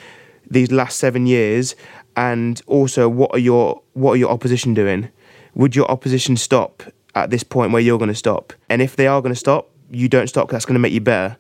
[0.51, 1.75] these last seven years,
[2.17, 5.09] and also what are your what are your opposition doing?
[5.55, 6.83] Would your opposition stop
[7.15, 8.53] at this point where you're going to stop?
[8.69, 11.01] And if they are going to stop, you don't stop that's going to make you
[11.01, 11.37] better.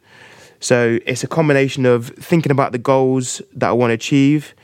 [0.60, 4.54] So it's a combination of thinking about the goals that I want to achieve,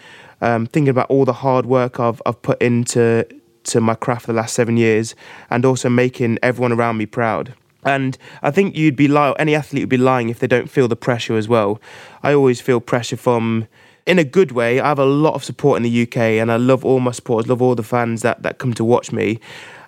[0.40, 3.26] um, thinking about all the hard work I've, I've put into
[3.64, 5.14] to my craft for the last seven years,
[5.50, 7.54] and also making everyone around me proud.
[7.84, 10.88] And I think you'd be lying, any athlete would be lying if they don't feel
[10.88, 11.80] the pressure as well.
[12.22, 13.68] I always feel pressure from,
[14.06, 14.80] in a good way.
[14.80, 17.48] I have a lot of support in the UK, and I love all my supporters,
[17.48, 19.40] love all the fans that, that come to watch me.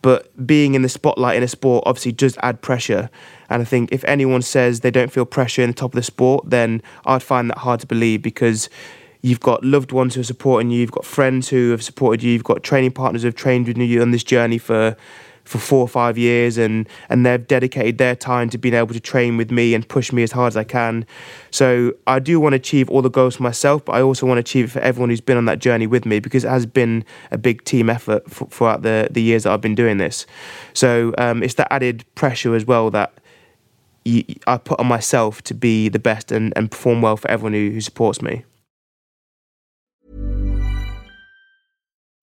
[0.06, 3.10] But being in the spotlight in a sport obviously does add pressure.
[3.50, 6.02] And I think if anyone says they don't feel pressure in the top of the
[6.04, 8.70] sport, then I'd find that hard to believe because
[9.20, 12.30] you've got loved ones who are supporting you, you've got friends who have supported you,
[12.30, 14.96] you've got training partners who have trained with you on this journey for
[15.46, 19.00] for four or five years and and they've dedicated their time to being able to
[19.00, 21.06] train with me and push me as hard as I can.
[21.50, 24.38] So I do want to achieve all the goals for myself, but I also want
[24.38, 26.66] to achieve it for everyone who's been on that journey with me because it has
[26.66, 30.26] been a big team effort throughout the the years that I've been doing this.
[30.74, 33.12] So um, it's that added pressure as well that.
[34.46, 37.72] I put on myself to be the best and, and perform well for everyone who,
[37.72, 38.44] who supports me.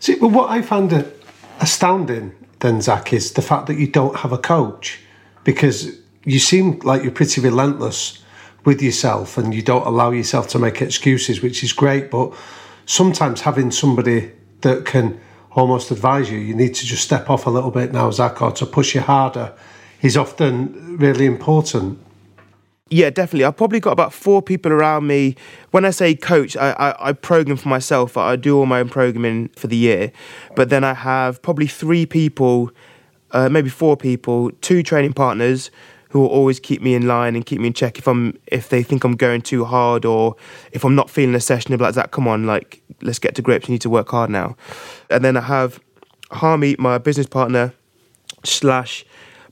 [0.00, 0.92] See, well, what I found
[1.60, 4.98] astounding then, Zack, is the fact that you don't have a coach
[5.44, 8.22] because you seem like you're pretty relentless
[8.64, 12.10] with yourself and you don't allow yourself to make excuses, which is great.
[12.10, 12.32] But
[12.86, 14.32] sometimes having somebody
[14.62, 15.20] that can
[15.52, 18.52] almost advise you, you need to just step off a little bit now, Zack, or
[18.52, 19.52] to push you harder,
[20.00, 21.98] is often really important.
[22.92, 23.44] Yeah, definitely.
[23.44, 25.36] I've probably got about four people around me.
[25.70, 28.16] When I say coach, I, I, I, program for myself.
[28.16, 30.10] I do all my own programming for the year.
[30.56, 32.72] But then I have probably three people,
[33.30, 35.70] uh, maybe four people, two training partners
[36.08, 38.68] who will always keep me in line and keep me in check if I'm if
[38.68, 40.34] they think I'm going too hard or
[40.72, 41.70] if I'm not feeling a session.
[41.70, 42.10] They'll like, that.
[42.10, 43.68] come on, like let's get to grips.
[43.68, 44.56] You need to work hard now.
[45.08, 45.80] And then I have
[46.32, 47.72] Harmy, my business partner,
[48.44, 49.04] slash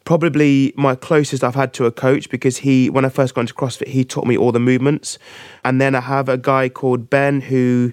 [0.04, 3.54] probably my closest I've had to a coach because he, when I first got into
[3.54, 5.18] CrossFit, he taught me all the movements.
[5.64, 7.92] And then I have a guy called Ben who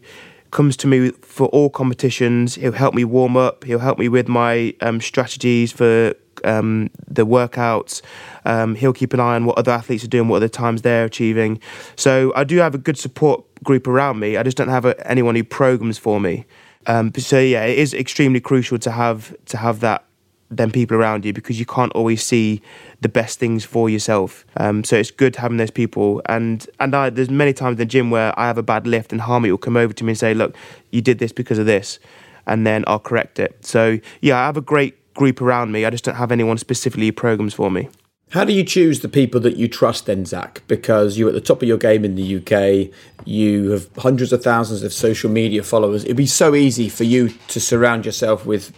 [0.51, 2.55] comes to me for all competitions.
[2.55, 3.65] He'll help me warm up.
[3.65, 6.13] He'll help me with my um, strategies for
[6.45, 8.01] um, the workouts.
[8.45, 11.05] Um, he'll keep an eye on what other athletes are doing, what other times they're
[11.05, 11.59] achieving.
[11.95, 14.37] So I do have a good support group around me.
[14.37, 16.45] I just don't have a, anyone who programs for me.
[16.87, 20.04] Um, so yeah, it is extremely crucial to have to have that
[20.51, 22.61] than people around you because you can't always see
[23.01, 24.45] the best things for yourself.
[24.57, 26.21] Um, so it's good having those people.
[26.27, 29.11] And and I, there's many times in the gym where I have a bad lift
[29.11, 30.55] and Harmy will come over to me and say, "Look,
[30.91, 31.99] you did this because of this,"
[32.45, 33.65] and then I'll correct it.
[33.65, 35.85] So yeah, I have a great group around me.
[35.85, 37.89] I just don't have anyone specifically programs for me.
[38.31, 40.61] How do you choose the people that you trust then, Zack?
[40.67, 42.91] Because you're at the top of your game in the UK,
[43.23, 46.03] you have hundreds of thousands of social media followers.
[46.03, 48.73] It'd be so easy for you to surround yourself with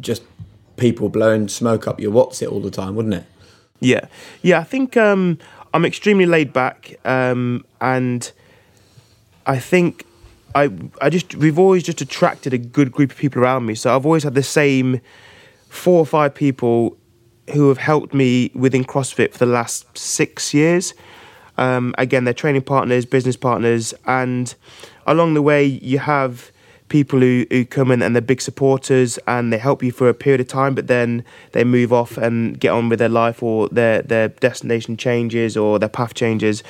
[0.00, 0.22] just
[0.80, 3.24] people blowing smoke up your what's it all the time, wouldn't it?
[3.78, 4.06] Yeah,
[4.42, 4.58] yeah.
[4.58, 5.38] I think um,
[5.72, 8.30] I'm extremely laid back, um, and
[9.46, 10.04] I think
[10.54, 10.70] I
[11.00, 13.74] I just we've always just attracted a good group of people around me.
[13.74, 15.00] So I've always had the same
[15.68, 16.96] four or five people
[17.52, 20.94] who have helped me within CrossFit for the last six years.
[21.56, 24.54] Um, again, they're training partners, business partners, and
[25.06, 26.50] along the way you have
[26.90, 30.14] people who, who come in and they're big supporters and they help you for a
[30.14, 33.68] period of time, but then they move off and get on with their life or
[33.70, 36.62] their, their destination changes or their path changes.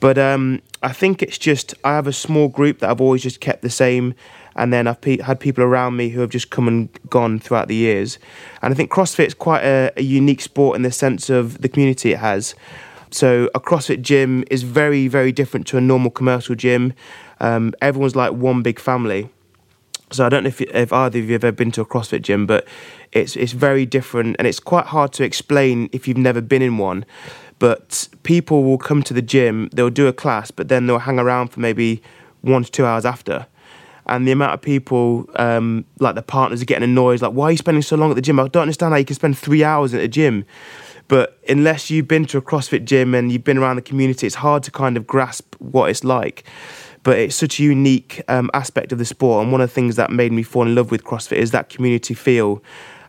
[0.00, 3.40] But um, I think it's just, I have a small group that I've always just
[3.40, 4.14] kept the same.
[4.54, 7.68] And then I've pe- had people around me who have just come and gone throughout
[7.68, 8.18] the years.
[8.60, 11.68] And I think CrossFit is quite a, a unique sport in the sense of the
[11.68, 12.54] community it has.
[13.12, 16.92] So a CrossFit gym is very, very different to a normal commercial gym.
[17.40, 19.30] Um, everyone's like one big family.
[20.12, 22.22] So I don't know if, if either of you have ever been to a CrossFit
[22.22, 22.66] gym, but
[23.12, 26.78] it's it's very different and it's quite hard to explain if you've never been in
[26.78, 27.04] one.
[27.58, 31.18] But people will come to the gym, they'll do a class, but then they'll hang
[31.18, 32.02] around for maybe
[32.40, 33.46] one to two hours after.
[34.06, 37.22] And the amount of people, um, like the partners, are getting annoyed.
[37.22, 38.40] Like, why are you spending so long at the gym?
[38.40, 40.44] I don't understand how you can spend three hours at a gym.
[41.06, 44.36] But unless you've been to a CrossFit gym and you've been around the community, it's
[44.36, 46.44] hard to kind of grasp what it's like
[47.02, 49.42] but it's such a unique um, aspect of the sport.
[49.42, 51.68] And one of the things that made me fall in love with CrossFit is that
[51.68, 52.62] community feel.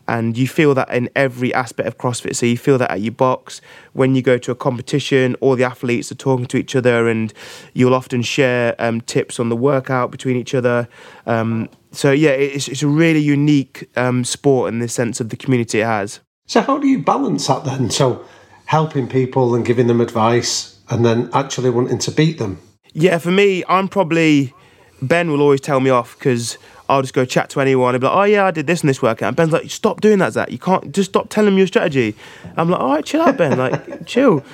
[0.06, 2.36] And you feel that in every aspect of CrossFit.
[2.36, 3.62] So you feel that at your box,
[3.94, 7.32] when you go to a competition, all the athletes are talking to each other, and
[7.72, 10.88] you'll often share um, tips on the workout between each other.
[11.24, 15.36] Um, so yeah, it's, it's a really unique um, sport in the sense of the
[15.36, 16.20] community it has.
[16.46, 17.88] So how do you balance that then?
[17.88, 18.26] So
[18.66, 22.58] helping people and giving them advice, and then actually wanting to beat them.
[22.94, 24.54] Yeah, for me, I'm probably
[25.02, 26.56] Ben will always tell me off because
[26.88, 28.88] I'll just go chat to anyone and be like, oh yeah, I did this and
[28.88, 29.28] this workout.
[29.28, 30.50] And Ben's like, stop doing that, Zack.
[30.50, 32.14] You can't just stop telling me your strategy.
[32.56, 33.58] I'm like, all right, chill out, Ben.
[33.64, 34.44] Like, chill.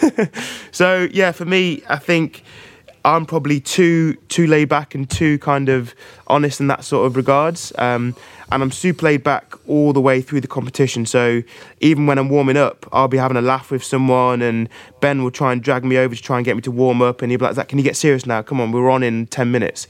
[0.72, 2.42] so yeah, for me, I think
[3.04, 5.94] I'm probably too too laid back and too kind of
[6.26, 7.72] honest in that sort of regards.
[7.78, 8.14] Um,
[8.50, 11.06] and I'm super laid back all the way through the competition.
[11.06, 11.42] So
[11.80, 14.68] even when I'm warming up, I'll be having a laugh with someone, and
[15.00, 17.22] Ben will try and drag me over to try and get me to warm up,
[17.22, 18.42] and he'll be like, "Zack, can you get serious now?
[18.42, 19.86] Come on, we're on in ten minutes."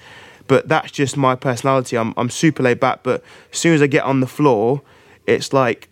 [0.46, 1.96] But that's just my personality.
[1.96, 4.82] I'm I'm super laid back, but as soon as I get on the floor,
[5.26, 5.88] it's like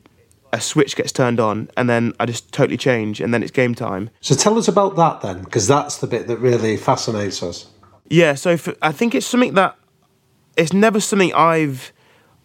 [0.52, 3.74] a switch gets turned on and then I just totally change and then it's game
[3.74, 4.08] time.
[4.20, 7.66] So tell us about that then, because that's the bit that really fascinates us.
[8.08, 9.76] Yeah, so for, I think it's something that
[10.56, 11.92] it's never something I've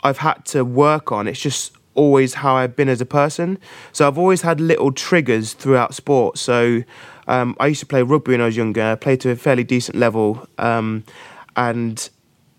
[0.03, 1.27] I've had to work on.
[1.27, 3.57] It's just always how I've been as a person.
[3.91, 6.37] So I've always had little triggers throughout sport.
[6.37, 6.83] So
[7.27, 8.83] um, I used to play rugby when I was younger.
[8.83, 11.03] I played to a fairly decent level, um,
[11.55, 12.09] and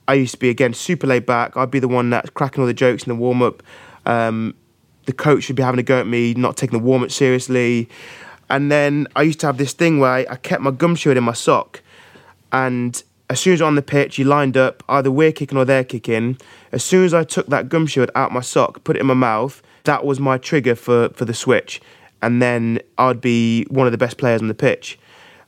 [0.09, 1.57] I used to be again super laid back.
[1.57, 3.63] I'd be the one that's cracking all the jokes in the warm up.
[4.07, 4.55] Um,
[5.07, 7.89] the coach would be having a go at me, not taking the warm up seriously.
[8.51, 11.17] And then I used to have this thing where I, I kept my gum shield
[11.17, 11.83] in my sock,
[12.53, 15.85] and as soon as on the pitch, you lined up, either we're kicking or they're
[15.85, 16.37] kicking.
[16.71, 19.15] As soon as I took that gum shield out my sock, put it in my
[19.15, 21.81] mouth, that was my trigger for, for the switch.
[22.21, 24.99] And then I'd be one of the best players on the pitch.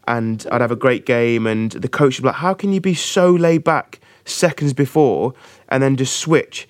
[0.09, 1.47] And I'd have a great game.
[1.47, 5.35] And the coach would be like, How can you be so laid back seconds before
[5.69, 6.67] and then just switch?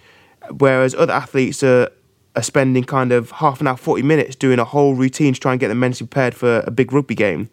[0.50, 1.90] Whereas other athletes are,
[2.34, 5.52] are spending kind of half an hour, 40 minutes doing a whole routine to try
[5.52, 7.50] and get them mentally prepared for a big rugby game.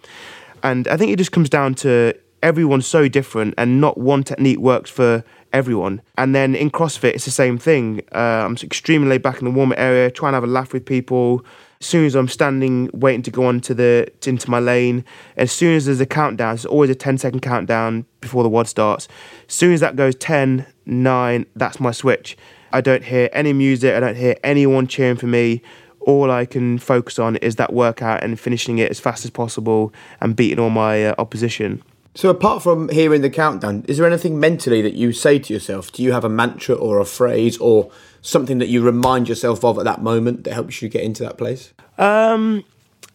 [0.64, 4.60] And I think it just comes down to everyone's so different and not one technique
[4.60, 5.24] works for
[5.54, 6.02] everyone.
[6.18, 8.02] And then in CrossFit, it's the same thing.
[8.14, 10.86] Uh, I'm extremely laid back in the warm area, trying to have a laugh with
[10.86, 11.46] people.
[11.80, 15.04] As soon as I'm standing, waiting to go on to the into my lane,
[15.36, 18.68] as soon as there's a countdown, it's always a 10 second countdown before the WOD
[18.68, 19.08] starts.
[19.48, 22.38] As soon as that goes 10, 9, that's my switch.
[22.72, 25.62] I don't hear any music, I don't hear anyone cheering for me.
[26.02, 29.94] All I can focus on is that workout and finishing it as fast as possible
[30.20, 31.84] and beating all my uh, opposition.
[32.14, 35.92] So, apart from hearing the countdown, is there anything mentally that you say to yourself?
[35.94, 37.90] Do you have a mantra or a phrase or
[38.22, 41.38] something that you remind yourself of at that moment that helps you get into that
[41.38, 41.74] place?
[41.98, 42.66] Um,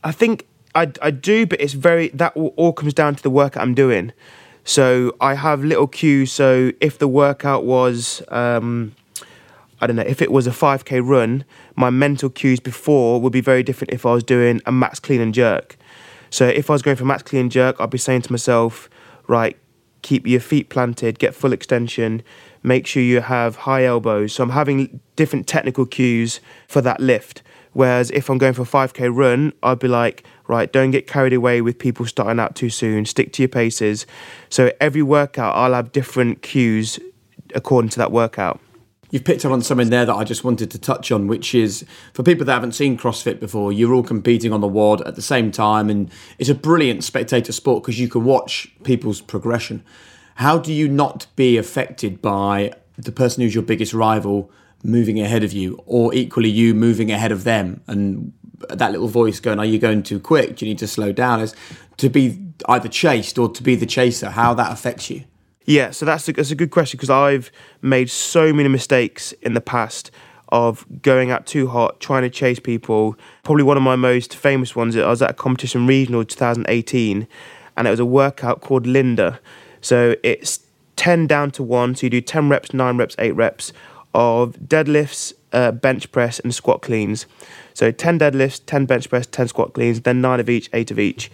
[0.02, 3.56] I think I, I do, but it's very that all comes down to the work
[3.56, 4.12] I'm doing.
[4.64, 6.32] So I have little cues.
[6.32, 8.94] So if the workout was, um,
[9.80, 11.44] I don't know, if it was a 5k run,
[11.76, 15.20] my mental cues before would be very different if I was doing a max clean
[15.20, 15.75] and jerk.
[16.36, 18.90] So if I was going for max clean jerk, I'd be saying to myself,
[19.26, 19.56] right,
[20.02, 22.22] keep your feet planted, get full extension,
[22.62, 24.34] make sure you have high elbows.
[24.34, 27.42] So I'm having different technical cues for that lift.
[27.72, 31.32] Whereas if I'm going for a 5k run, I'd be like, right, don't get carried
[31.32, 34.04] away with people starting out too soon, stick to your paces.
[34.50, 37.00] So every workout, I'll have different cues
[37.54, 38.60] according to that workout.
[39.10, 41.84] You've picked up on something there that I just wanted to touch on, which is
[42.12, 45.22] for people that haven't seen CrossFit before, you're all competing on the WOD at the
[45.22, 49.84] same time, and it's a brilliant spectator sport because you can watch people's progression.
[50.36, 54.50] How do you not be affected by the person who's your biggest rival
[54.82, 58.32] moving ahead of you, or equally you moving ahead of them, and
[58.68, 60.56] that little voice going, "Are you going too quick?
[60.56, 61.54] Do you need to slow down?" Is
[61.98, 62.38] to be
[62.68, 65.24] either chased or to be the chaser, how that affects you.
[65.66, 67.50] Yeah, so that's a, that's a good question because I've
[67.82, 70.12] made so many mistakes in the past
[70.50, 73.16] of going out too hot, trying to chase people.
[73.42, 77.26] Probably one of my most famous ones, I was at a competition regional 2018
[77.76, 79.40] and it was a workout called Linda.
[79.80, 80.60] So it's
[80.94, 83.72] 10 down to 1, so you do 10 reps, 9 reps, 8 reps
[84.14, 87.26] of deadlifts, uh, bench press, and squat cleans.
[87.74, 90.98] So 10 deadlifts, 10 bench press, 10 squat cleans, then 9 of each, 8 of
[90.98, 91.30] each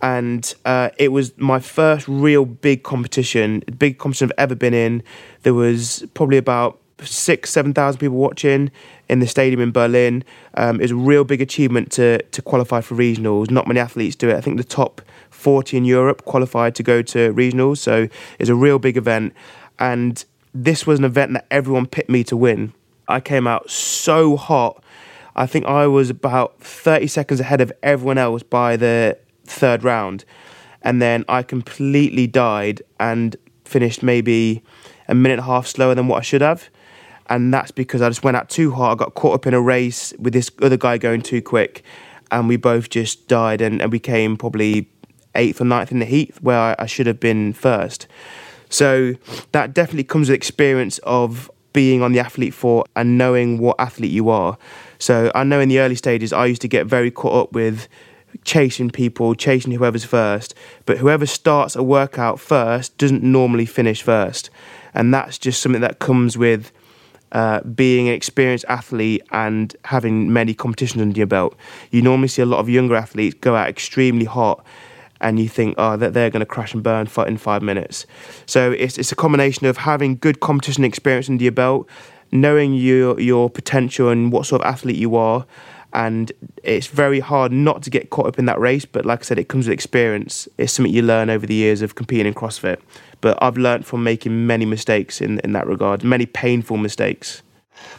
[0.00, 5.02] and uh, it was my first real big competition, big competition I've ever been in.
[5.42, 8.70] There was probably about six, seven thousand people watching
[9.08, 10.24] in the stadium in Berlin.
[10.54, 13.50] Um, it was a real big achievement to to qualify for regionals.
[13.50, 14.36] Not many athletes do it.
[14.36, 18.54] I think the top forty in Europe qualified to go to regionals, so it's a
[18.54, 19.34] real big event.
[19.78, 20.24] And
[20.54, 22.72] this was an event that everyone picked me to win.
[23.08, 24.82] I came out so hot.
[25.34, 29.16] I think I was about 30 seconds ahead of everyone else by the
[29.48, 30.24] third round.
[30.82, 34.62] And then I completely died and finished maybe
[35.08, 36.68] a minute and a half slower than what I should have.
[37.26, 38.98] And that's because I just went out too hard.
[38.98, 41.82] I got caught up in a race with this other guy going too quick.
[42.30, 44.88] And we both just died and, and we came probably
[45.34, 48.06] eighth or ninth in the heat where I, I should have been first.
[48.70, 49.14] So
[49.52, 54.10] that definitely comes with experience of being on the athlete for and knowing what athlete
[54.10, 54.58] you are.
[54.98, 57.88] So I know in the early stages I used to get very caught up with
[58.44, 60.54] chasing people, chasing whoever's first.
[60.86, 64.50] But whoever starts a workout first doesn't normally finish first.
[64.94, 66.72] And that's just something that comes with
[67.32, 71.56] uh, being an experienced athlete and having many competitions under your belt.
[71.90, 74.64] You normally see a lot of younger athletes go out extremely hot
[75.20, 78.06] and you think, oh, that they're going to crash and burn in five minutes.
[78.46, 81.88] So it's, it's a combination of having good competition experience under your belt,
[82.30, 85.44] knowing your, your potential and what sort of athlete you are,
[85.92, 86.32] and
[86.62, 88.84] it's very hard not to get caught up in that race.
[88.84, 90.48] But like I said, it comes with experience.
[90.58, 92.78] It's something you learn over the years of competing in CrossFit.
[93.20, 97.42] But I've learned from making many mistakes in in that regard, many painful mistakes.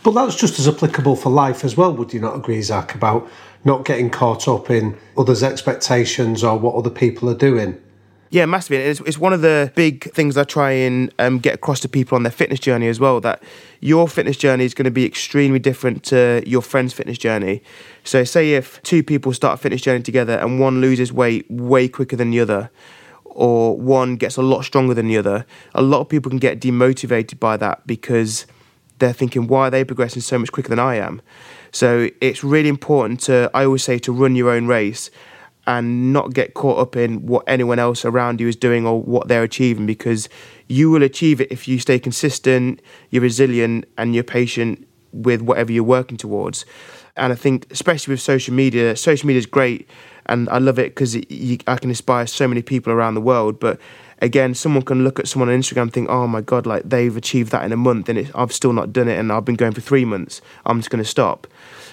[0.03, 1.93] But that's just as applicable for life as well.
[1.93, 3.29] Would you not agree, Zack, about
[3.65, 7.81] not getting caught up in others' expectations or what other people are doing?
[8.31, 8.77] Yeah, massively.
[8.77, 12.15] It's, it's one of the big things I try and um, get across to people
[12.15, 13.19] on their fitness journey as well.
[13.19, 13.41] That
[13.79, 17.63] your fitness journey is going to be extremely different to your friend's fitness journey.
[18.03, 21.87] So, say if two people start a fitness journey together and one loses weight way
[21.87, 22.69] quicker than the other,
[23.23, 26.59] or one gets a lot stronger than the other, a lot of people can get
[26.59, 28.45] demotivated by that because
[28.99, 31.23] they're thinking, why are they progressing so much quicker than I am?
[31.71, 35.09] So, it's really important to, I always say, to run your own race
[35.69, 39.27] and not get caught up in what anyone else around you is doing or what
[39.27, 40.27] they're achieving because
[40.67, 45.71] you will achieve it if you stay consistent, you're resilient, and you're patient with whatever
[45.71, 46.65] you're working towards.
[47.15, 49.87] And I think, especially with social media, social media is great,
[50.25, 53.59] and I love it because I can inspire so many people around the world.
[53.59, 53.79] But
[54.23, 57.15] again, someone can look at someone on Instagram and think, "Oh my God, like they've
[57.15, 59.73] achieved that in a month, and I've still not done it, and I've been going
[59.73, 60.41] for three months.
[60.65, 61.45] I'm just going to stop."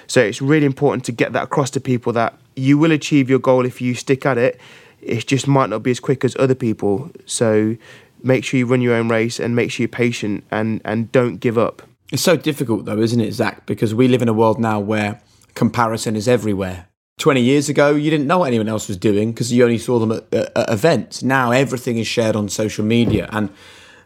[0.06, 3.38] So it's really important to get that across to people that you will achieve your
[3.38, 4.58] goal if you stick at it.
[5.00, 7.10] It just might not be as quick as other people.
[7.26, 7.76] So
[8.22, 11.36] make sure you run your own race and make sure you're patient and, and don't
[11.36, 11.82] give up.
[12.10, 13.66] It's so difficult though, isn't it, Zack?
[13.66, 15.20] Because we live in a world now where
[15.54, 16.88] comparison is everywhere.
[17.18, 19.98] 20 years ago, you didn't know what anyone else was doing because you only saw
[19.98, 21.22] them at, at, at events.
[21.22, 23.28] Now everything is shared on social media.
[23.32, 23.50] And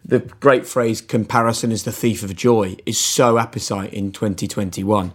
[0.05, 5.13] the great phrase, comparison is the thief of joy, is so apposite in 2021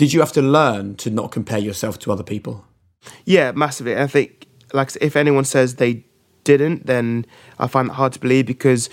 [0.00, 2.64] did you have to learn to not compare yourself to other people?
[3.26, 3.94] Yeah, massively.
[3.94, 6.06] I think, like, if anyone says they
[6.42, 7.26] didn't, then
[7.58, 8.88] I find it hard to believe because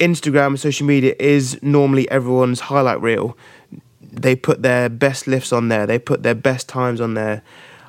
[0.00, 3.38] Instagram and social media is normally everyone's highlight reel.
[4.00, 5.86] They put their best lifts on there.
[5.86, 7.44] They put their best times on there,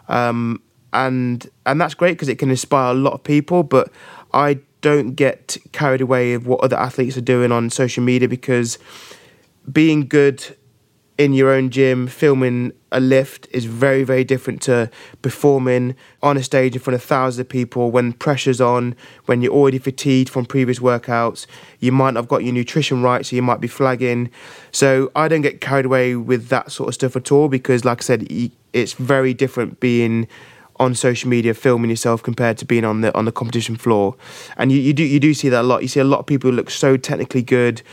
[0.07, 0.61] um,
[0.93, 3.63] and and that's great because it can inspire a lot of people.
[3.63, 3.91] But
[4.31, 8.77] I don't get carried away with what other athletes are doing on social media because
[9.71, 10.55] being good
[11.21, 14.89] in your own gym filming a lift is very very different to
[15.21, 18.95] performing on a stage in front of thousands of people when pressure's on
[19.25, 21.45] when you're already fatigued from previous workouts.
[21.79, 24.31] You might not have got your nutrition right so you might be flagging.
[24.71, 27.99] So i don't get carried away with that sort of stuff at all because like
[28.01, 28.27] i said
[28.73, 30.27] it's very different being
[30.77, 34.15] on social media filming yourself compared to being on the on the competition floor.
[34.57, 35.83] And you, you do you do see that a lot.
[35.83, 37.83] You see a lot of people who look so technically good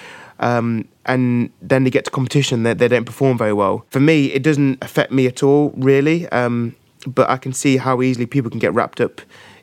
[0.40, 3.84] um, and then they get to competition they, they, don't perform very well.
[3.90, 6.28] For me, it doesn't affect me at all, really.
[6.28, 6.76] Um,
[7.06, 9.20] but I can see how easily people can get wrapped up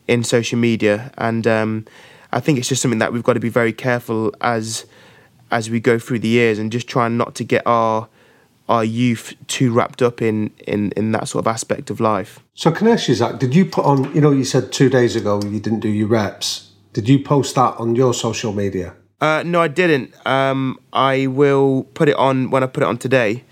[0.07, 1.85] in social media, and um,
[2.31, 4.85] I think it's just something that we've got to be very careful as
[5.51, 8.07] as we go through the years, and just try not to get our
[8.67, 12.39] our youth too wrapped up in, in, in that sort of aspect of life.
[12.55, 14.89] So can I ask you, Zack, did you put on, you know, you said two
[14.89, 16.71] days ago you didn't do your reps.
[16.93, 18.95] Did you post that on your social media?
[19.21, 20.13] Uh, no, I didn't.
[20.27, 23.43] Um, I will put it on when I put it on today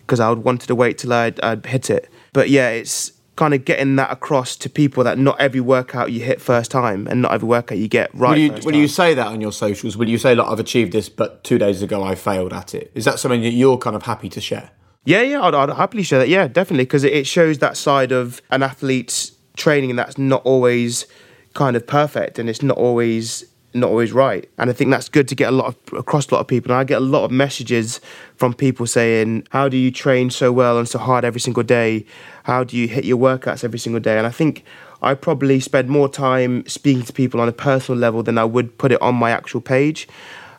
[0.00, 2.08] because I wanted to wait till I'd, I'd hit it.
[2.32, 6.20] But yeah, it's kind of getting that across to people that not every workout you
[6.20, 8.30] hit first time and not every workout you get right.
[8.30, 9.96] Will you, will you say that on your socials?
[9.96, 12.90] Will you say, look, I've achieved this, but two days ago I failed at it?
[12.94, 14.70] Is that something that you're kind of happy to share?
[15.04, 16.28] Yeah, yeah, I'd, I'd happily share that.
[16.28, 21.06] Yeah, definitely, because it shows that side of an athlete's training that's not always
[21.54, 24.48] kind of perfect and it's not always not always right.
[24.58, 26.72] And I think that's good to get a lot of across a lot of people.
[26.72, 28.00] And I get a lot of messages
[28.36, 32.04] from people saying, How do you train so well and so hard every single day?
[32.44, 34.18] How do you hit your workouts every single day?
[34.18, 34.64] And I think
[35.02, 38.76] I probably spend more time speaking to people on a personal level than I would
[38.76, 40.08] put it on my actual page.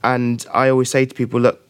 [0.04, 1.62] And I always say to people, look,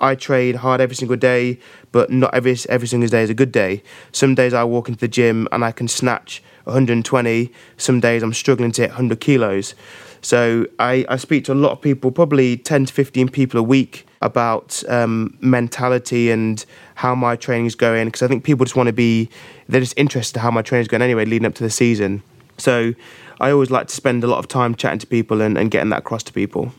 [0.00, 1.58] I train hard every single day,
[1.92, 3.82] but not every every single day is a good day.
[4.12, 7.52] Some days I walk into the gym and I can snatch 120.
[7.76, 9.74] Some days I'm struggling to hit 100 kilos.
[10.22, 13.62] So I, I speak to a lot of people, probably 10 to 15 people a
[13.62, 16.64] week about um, mentality and
[16.96, 19.30] how my training is going because I think people just want to be,
[19.68, 22.22] they're just interested in how my training is going anyway, leading up to the season.
[22.58, 22.92] So
[23.40, 25.88] I always like to spend a lot of time chatting to people and, and getting
[25.90, 26.72] that across to people.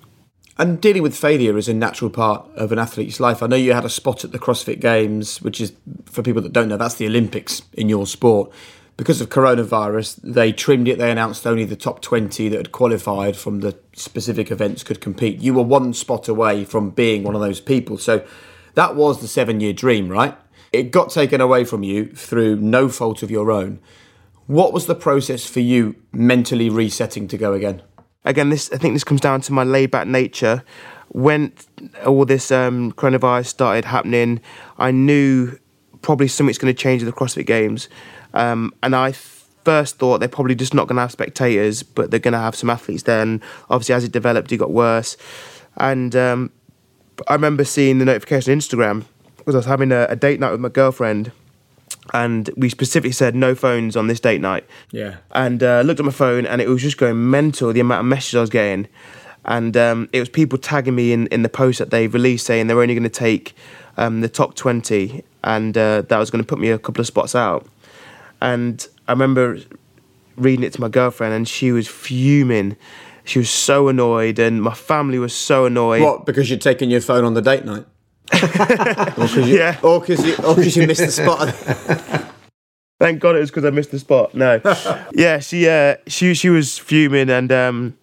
[0.57, 3.41] And dealing with failure is a natural part of an athlete's life.
[3.41, 5.73] I know you had a spot at the CrossFit Games, which is,
[6.05, 8.51] for people that don't know, that's the Olympics in your sport
[9.01, 10.99] because of coronavirus, they trimmed it.
[10.99, 15.39] They announced only the top 20 that had qualified from the specific events could compete.
[15.39, 17.97] You were one spot away from being one of those people.
[17.97, 18.23] So
[18.75, 20.37] that was the seven year dream, right?
[20.71, 23.79] It got taken away from you through no fault of your own.
[24.45, 27.81] What was the process for you mentally resetting to go again?
[28.23, 30.63] Again, this I think this comes down to my laid back nature.
[31.07, 31.53] When
[32.05, 34.41] all this um, coronavirus started happening,
[34.77, 35.57] I knew
[36.01, 37.89] probably something's going to change in the CrossFit Games,
[38.33, 42.19] um, and I first thought they're probably just not going to have spectators, but they're
[42.19, 43.03] going to have some athletes.
[43.03, 45.17] Then, obviously, as it developed, it got worse,
[45.77, 46.51] and um,
[47.27, 49.05] I remember seeing the notification on Instagram
[49.37, 51.31] because I was having a, a date night with my girlfriend
[52.13, 54.65] and we specifically said no phones on this date night.
[54.91, 55.17] Yeah.
[55.31, 58.05] And uh, looked at my phone, and it was just going mental the amount of
[58.05, 58.87] messages I was getting,
[59.45, 62.67] and um, it was people tagging me in in the post that they released saying
[62.67, 63.55] they're only going to take
[63.97, 67.07] um, the top twenty, and uh, that was going to put me a couple of
[67.07, 67.65] spots out.
[68.41, 69.59] And I remember
[70.35, 72.75] reading it to my girlfriend, and she was fuming.
[73.23, 76.01] She was so annoyed, and my family was so annoyed.
[76.01, 76.25] What?
[76.25, 77.85] Because you'd taken your phone on the date night?
[78.33, 79.77] or because you, Yeah.
[79.83, 81.49] or 'cause you, or 'cause you missed the spot.
[82.99, 84.33] Thank God it was because I missed the spot.
[84.35, 84.61] No,
[85.13, 87.97] yeah, she uh, she she was fuming, and um,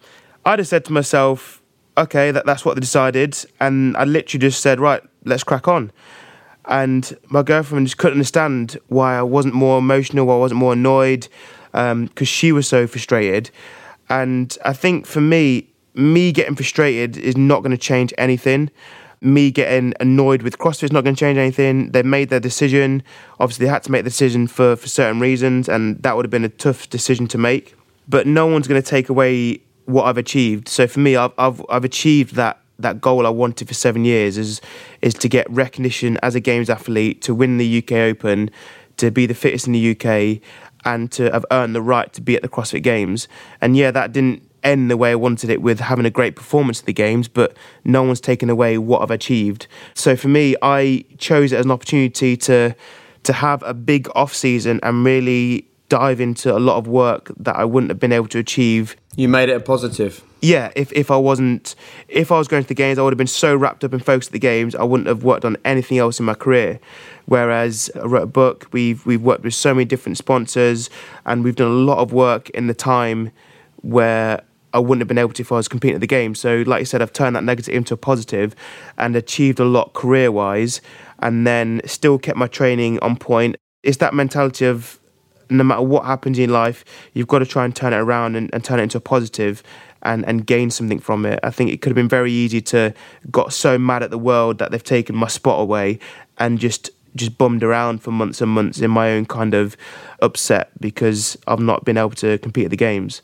[0.45, 1.63] I just said to myself,
[1.97, 5.93] okay, that that's what they decided, and I literally just said, right, let's crack on.
[6.69, 10.75] And my girlfriend just couldn't understand why I wasn't more emotional, why I wasn't more
[10.75, 11.27] annoyed,
[11.73, 13.51] um, because she was so frustrated.
[14.11, 18.71] And I think for me, me getting frustrated is not going to change anything.
[19.21, 21.91] Me getting annoyed with CrossFit is not going to change anything.
[21.91, 23.03] They made their decision.
[23.41, 26.31] Obviously, they had to make the decision for, for certain reasons, and that would have
[26.31, 27.75] been a tough decision to make.
[28.07, 30.69] But no one's going to take away what I've achieved.
[30.69, 34.39] So for me, I've, I've, I've achieved that that goal I wanted for seven years
[34.39, 34.61] is
[35.03, 38.51] is to get recognition as a games athlete, to win the UK Open,
[38.99, 40.41] to be the fittest in the UK,
[40.85, 43.29] and to have earned the right to be at the CrossFit Games.
[43.61, 46.81] And yeah, that didn't end the way I wanted it with having a great performance
[46.81, 49.67] at the games, but no one's taken away what I've achieved.
[49.95, 52.75] So for me, I chose it as an opportunity to
[53.25, 57.57] to have a big off season and really dive into a lot of work that
[57.57, 60.23] I wouldn't have been able to achieve You made it a positive.
[60.41, 61.75] Yeah, if, if I wasn't,
[62.09, 64.05] if I was going to the games, I would have been so wrapped up and
[64.05, 66.79] focused at the games, I wouldn't have worked on anything else in my career.
[67.27, 70.91] Whereas I wrote a book, we've we've worked with so many different sponsors,
[71.27, 73.33] and we've done a lot of work in the time
[73.83, 76.41] where I wouldn't have been able to if I was competing at the games.
[76.41, 78.55] So, like I said, I've turned that negative into a positive,
[78.97, 80.81] and achieved a lot career wise,
[81.19, 83.57] and then still kept my training on point.
[83.83, 84.99] It's that mentality of
[85.51, 86.85] no matter what happens in life,
[87.15, 89.63] you've got to try and turn it around and, and turn it into a positive
[90.03, 91.41] and, and gain something from it.
[91.43, 92.95] I think it could have been very easy to
[93.31, 95.99] got so mad at the world that they've taken my spot away
[96.39, 99.77] and just just bummed around for months and months in my own kind of
[100.21, 103.23] upset because I've not been able to compete at the games.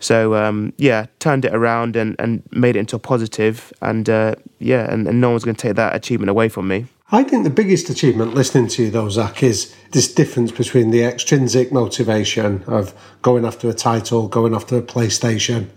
[0.00, 4.34] So um, yeah, turned it around and, and made it into a positive, and uh,
[4.58, 6.86] yeah, and, and no one's going to take that achievement away from me.
[7.12, 11.04] I think the biggest achievement listening to you, though, Zack, is this difference between the
[11.04, 15.68] extrinsic motivation of going after a title, going after a PlayStation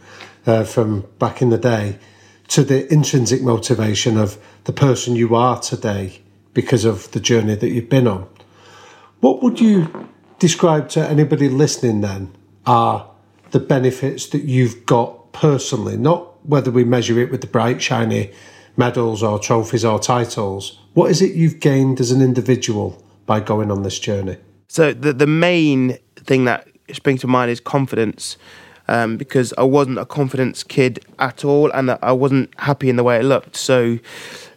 [0.46, 1.98] uh, from back in the day,
[2.50, 6.22] to the intrinsic motivation of the person you are today
[6.54, 8.28] because of the journey that you've been on.
[9.22, 12.36] What would you describe to anybody listening then
[12.66, 13.10] are
[13.52, 18.32] the benefits that you've got personally, not whether we measure it with the bright, shiny
[18.76, 20.80] medals or trophies or titles?
[20.94, 24.38] What is it you've gained as an individual by going on this journey?
[24.68, 28.38] So the the main thing that springs to mind is confidence,
[28.94, 33.04] um, because I wasn't a confidence kid at all, and I wasn't happy in the
[33.04, 33.56] way it looked.
[33.56, 34.00] So.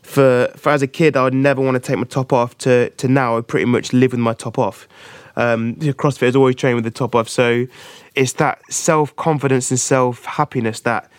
[0.03, 2.57] For, for as a kid, I would never want to take my top off.
[2.59, 4.87] To, to now, I pretty much live with my top off.
[5.35, 7.67] Um, CrossFit has always trained with the top off, so
[8.15, 11.11] it's that self confidence and self happiness that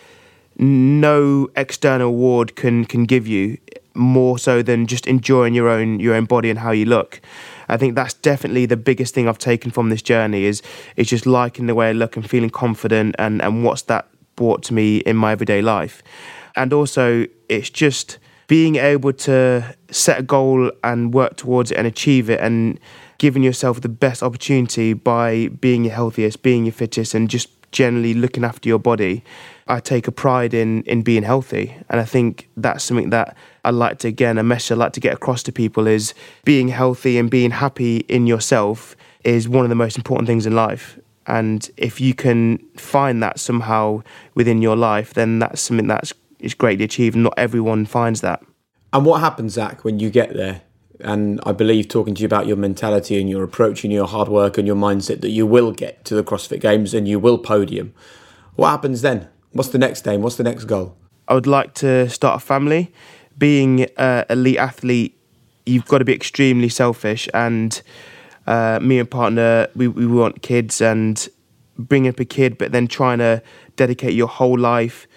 [0.57, 3.57] no external award can can give you
[3.93, 7.19] more so than just enjoying your own your own body and how you look.
[7.69, 10.61] I think that's definitely the biggest thing I've taken from this journey is
[10.95, 14.63] is just liking the way I look and feeling confident and and what's that brought
[14.63, 16.01] to me in my everyday life.
[16.55, 21.85] And also it's just being able to set a goal and work towards it and
[21.85, 22.79] achieve it and
[23.17, 28.13] giving yourself the best opportunity by being your healthiest, being your fittest and just generally
[28.13, 29.23] looking after your body.
[29.67, 33.71] I take a pride in in being healthy, and I think that's something that I
[33.71, 36.13] like to again a message I like to get across to people is
[36.45, 40.55] being healthy and being happy in yourself is one of the most important things in
[40.55, 40.99] life.
[41.25, 44.03] And if you can find that somehow
[44.35, 47.15] within your life, then that's something that's is greatly achieved.
[47.15, 48.41] And not everyone finds that.
[48.93, 50.61] And what happens, Zack, when you get there?
[50.99, 54.29] and I believe talking to you about your mentality and your approach and your hard
[54.29, 57.37] work and your mindset that you will get to the CrossFit Games and you will
[57.37, 57.93] podium.
[58.55, 59.29] What happens then?
[59.51, 60.21] What's the next aim?
[60.21, 60.95] What's the next goal?
[61.27, 62.91] I would like to start a family.
[63.37, 65.19] Being an elite athlete,
[65.65, 67.29] you've got to be extremely selfish.
[67.33, 67.81] And
[68.45, 71.27] uh, me and partner, we, we want kids and
[71.77, 73.41] bringing up a kid, but then trying to
[73.75, 75.07] dedicate your whole life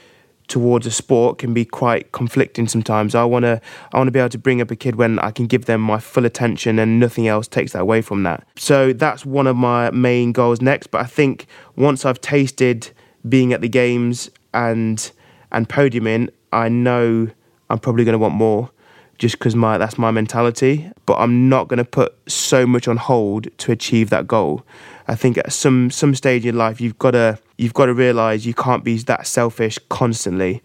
[0.50, 3.14] towards a sport can be quite conflicting sometimes.
[3.14, 3.60] I want to
[3.92, 5.80] I want to be able to bring up a kid when I can give them
[5.80, 8.44] my full attention and nothing else takes that away from that.
[8.56, 12.90] So that's one of my main goals next, but I think once I've tasted
[13.28, 15.10] being at the games and
[15.52, 17.28] and podiuming, I know
[17.68, 18.70] I'm probably going to want more
[19.18, 20.90] just because my that's my mentality.
[21.06, 24.64] But I'm not going to put so much on hold to achieve that goal.
[25.06, 28.46] I think at some some stage in life, you've got to you've got to realize
[28.46, 30.62] you can't be that selfish constantly.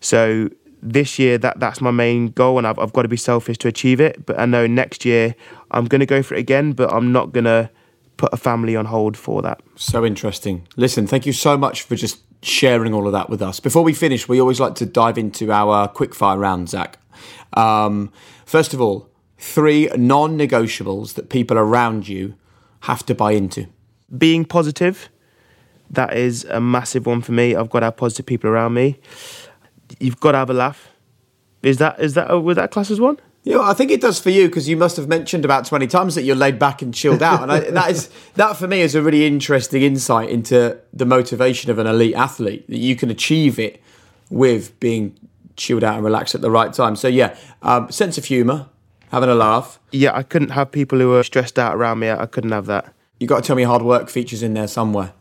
[0.00, 0.48] So
[0.82, 3.68] this year, that that's my main goal, and I've I've got to be selfish to
[3.68, 4.24] achieve it.
[4.24, 5.34] But I know next year
[5.70, 7.70] I'm going to go for it again, but I'm not going to
[8.18, 9.62] put a family on hold for that.
[9.76, 10.68] So interesting.
[10.76, 13.60] Listen, thank you so much for just sharing all of that with us.
[13.60, 16.98] Before we finish, we always like to dive into our quickfire round, Zack.
[17.54, 18.12] Um,
[18.44, 19.08] first of all,
[19.38, 22.34] three non negotiables that people around you
[22.80, 23.68] have to buy into.
[24.16, 25.08] Being positive,
[25.90, 27.54] that is a massive one for me.
[27.54, 28.98] I've got to have positive people around me.
[29.98, 30.88] You've got to have a laugh.
[31.62, 33.18] Is that is that was that class as one?
[33.48, 36.14] Yeah, I think it does for you because you must have mentioned about twenty times
[36.16, 38.94] that you're laid back and chilled out, and I, that is that for me is
[38.94, 43.58] a really interesting insight into the motivation of an elite athlete that you can achieve
[43.58, 43.80] it
[44.28, 45.18] with being
[45.56, 46.94] chilled out and relaxed at the right time.
[46.94, 48.66] So yeah, um, sense of humour,
[49.12, 49.80] having a laugh.
[49.92, 52.10] Yeah, I couldn't have people who were stressed out around me.
[52.10, 52.92] I couldn't have that.
[53.18, 55.14] You got to tell me hard work features in there somewhere.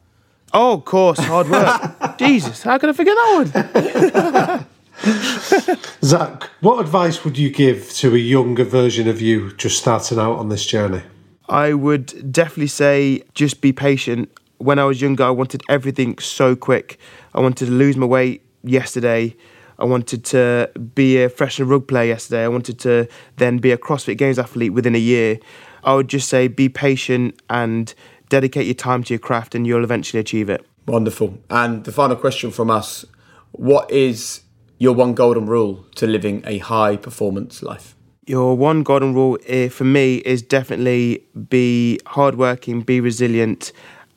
[0.51, 2.17] Oh, of course, hard work.
[2.19, 4.65] Jesus, how could I forget that one?
[6.03, 10.37] Zack, what advice would you give to a younger version of you just starting out
[10.37, 11.01] on this journey?
[11.49, 14.29] I would definitely say just be patient.
[14.57, 16.99] When I was younger, I wanted everything so quick.
[17.33, 19.35] I wanted to lose my weight yesterday.
[19.79, 22.43] I wanted to be a freshman rug player yesterday.
[22.43, 25.39] I wanted to then be a CrossFit Games athlete within a year.
[25.83, 27.93] I would just say be patient and
[28.29, 30.65] dedicate your time to your craft, and you'll eventually achieve it.
[30.87, 31.37] Wonderful.
[31.49, 33.05] And the final question from us
[33.51, 34.41] What is
[34.77, 37.95] your one golden rule to living a high performance life?
[38.25, 43.71] Your one golden rule eh, for me is definitely be hardworking, be resilient,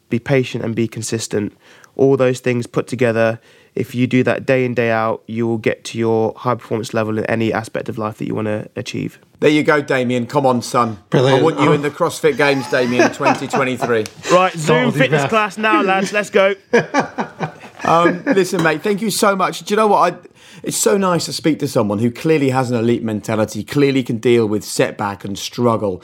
[0.08, 1.56] be patient, and be consistent.
[1.96, 3.40] All those things put together
[3.74, 6.92] if you do that day in day out you will get to your high performance
[6.92, 9.18] level in any aspect of life that you want to achieve.
[9.40, 10.26] There you go damian.
[10.26, 10.98] Come on son.
[11.11, 11.40] Brilliant.
[11.40, 16.12] i want you in the crossfit games damian 2023 right zoom fitness class now lads.
[16.12, 16.54] Let's go
[17.85, 20.18] um, listen mate thank you so much do you know what I,
[20.62, 24.18] it's so nice to speak to someone who clearly has an elite mentality clearly can
[24.18, 26.03] deal with setback and struggle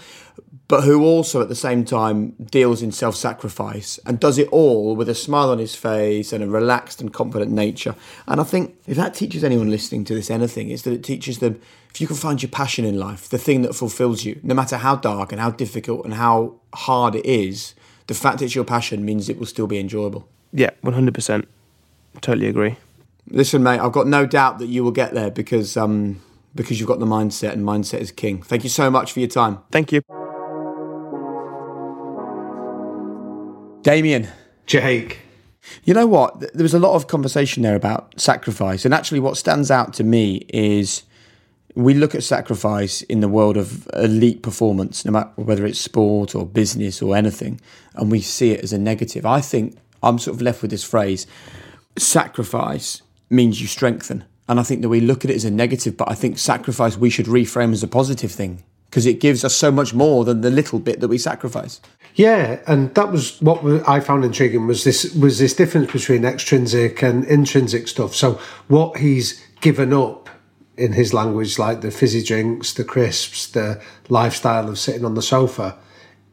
[0.68, 4.96] but who also at the same time deals in self sacrifice and does it all
[4.96, 7.94] with a smile on his face and a relaxed and confident nature.
[8.26, 11.38] And I think if that teaches anyone listening to this anything, is that it teaches
[11.38, 11.60] them
[11.90, 14.76] if you can find your passion in life, the thing that fulfills you, no matter
[14.76, 17.74] how dark and how difficult and how hard it is,
[18.06, 20.28] the fact it's your passion means it will still be enjoyable.
[20.52, 21.46] Yeah, 100%.
[22.20, 22.76] Totally agree.
[23.28, 26.20] Listen, mate, I've got no doubt that you will get there because um,
[26.54, 28.42] because you've got the mindset and mindset is king.
[28.42, 29.58] Thank you so much for your time.
[29.70, 30.02] Thank you.
[33.82, 34.28] Damian.
[34.66, 35.20] Jake.
[35.84, 36.40] You know what?
[36.40, 38.84] There was a lot of conversation there about sacrifice.
[38.84, 41.02] And actually, what stands out to me is
[41.74, 46.34] we look at sacrifice in the world of elite performance, no matter whether it's sport
[46.34, 47.60] or business or anything,
[47.94, 49.26] and we see it as a negative.
[49.26, 51.26] I think I'm sort of left with this phrase
[51.98, 54.24] sacrifice means you strengthen.
[54.48, 56.96] And I think that we look at it as a negative, but I think sacrifice
[56.96, 60.40] we should reframe as a positive thing because it gives us so much more than
[60.40, 61.80] the little bit that we sacrifice.
[62.14, 67.02] Yeah, and that was what I found intriguing was this was this difference between extrinsic
[67.02, 68.14] and intrinsic stuff.
[68.14, 70.30] So what he's given up
[70.78, 75.22] in his language, like the fizzy drinks, the crisps, the lifestyle of sitting on the
[75.22, 75.76] sofa,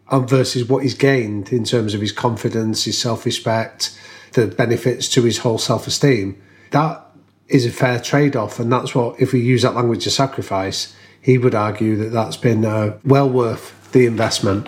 [0.10, 3.98] um, versus what he's gained in terms of his confidence, his self respect,
[4.34, 6.42] the benefits to his whole self esteem.
[6.72, 7.04] That
[7.48, 10.96] is a fair trade off, and that's what if we use that language of sacrifice
[11.24, 14.68] he would argue that that's been uh, well worth the investment.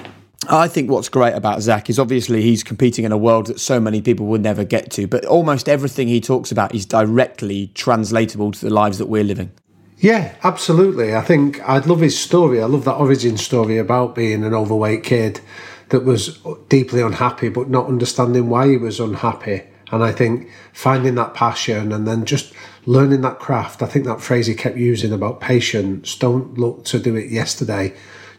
[0.49, 3.79] I think what's great about Zack is obviously he's competing in a world that so
[3.79, 8.51] many people would never get to, but almost everything he talks about is directly translatable
[8.53, 9.51] to the lives that we're living.
[9.97, 11.15] Yeah, absolutely.
[11.15, 12.61] I think I'd love his story.
[12.61, 15.41] I love that origin story about being an overweight kid
[15.89, 19.61] that was deeply unhappy but not understanding why he was unhappy
[19.91, 22.53] And I think finding that passion and then just
[22.85, 26.99] learning that craft, I think that phrase he kept using about patience, don't look to
[26.99, 27.93] do it yesterday.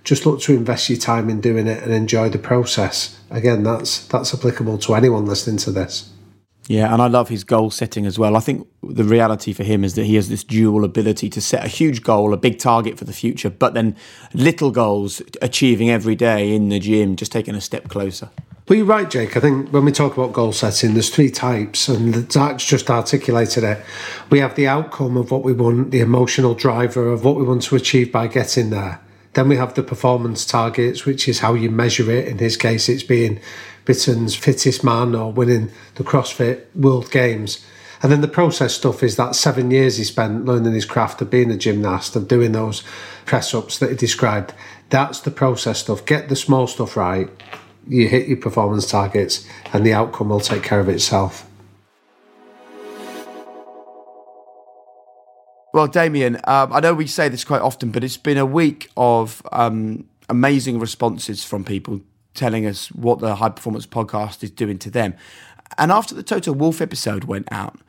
[0.05, 3.18] Just look to invest your time in doing it and enjoy the process.
[3.30, 6.11] Again, that's that's applicable to anyone listening to this.
[6.68, 8.36] Yeah, and I love his goal setting as well.
[8.36, 11.64] I think the reality for him is that he has this dual ability to set
[11.64, 13.96] a huge goal, a big target for the future, but then
[14.34, 18.30] little goals achieving every day in the gym, just taking a step closer.
[18.68, 19.36] Well, you're right, Jake.
[19.36, 23.62] I think when we talk about goal setting, there's three types, and Zack's just articulated
[23.62, 23.80] it.
[24.28, 27.62] We have the outcome of what we want, the emotional driver of what we want
[27.62, 29.00] to achieve by getting there.
[29.34, 32.26] Then we have the performance targets, which is how you measure it.
[32.26, 33.38] In his case, it's being
[33.87, 37.64] Britain's fittest man or winning the CrossFit World Games.
[38.03, 41.30] And then the process stuff is that seven years he spent learning his craft of
[41.30, 42.82] being a gymnast, and doing those
[43.24, 44.53] press ups that he described.
[44.91, 46.05] That's the process stuff.
[46.05, 47.30] Get the small stuff right,
[47.89, 51.49] you hit your performance targets, and the outcome will take care of itself.
[55.72, 58.91] Well, Damian, um, I know we say this quite often, but it's been a week
[58.97, 62.01] of um, amazing responses from people
[62.37, 65.14] telling us what the High Performance Podcast is doing to them.
[65.78, 67.80] And after the Toto Wolff episode went out,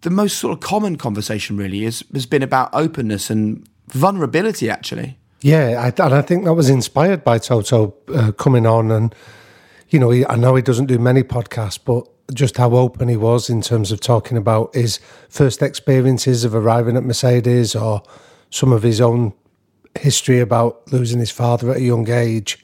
[0.00, 5.18] the most sort of common conversation really is, has been about openness and vulnerability, actually.
[5.42, 8.90] Yeah, I, and I think that was inspired by Toto uh, coming on.
[8.90, 9.14] And,
[9.90, 13.16] you know, he, I know he doesn't do many podcasts, but just how open he
[13.16, 14.98] was in terms of talking about his
[15.28, 18.02] first experiences of arriving at Mercedes or
[18.48, 19.34] some of his own
[19.98, 22.63] history about losing his father at a young age.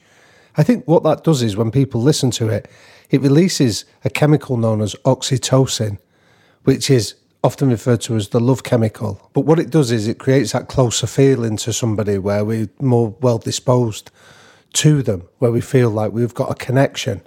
[0.57, 2.69] I think what that does is when people listen to it,
[3.09, 5.97] it releases a chemical known as oxytocin,
[6.63, 9.29] which is often referred to as the love chemical.
[9.33, 13.15] But what it does is it creates that closer feeling to somebody where we're more
[13.21, 14.11] well disposed
[14.73, 17.21] to them, where we feel like we've got a connection.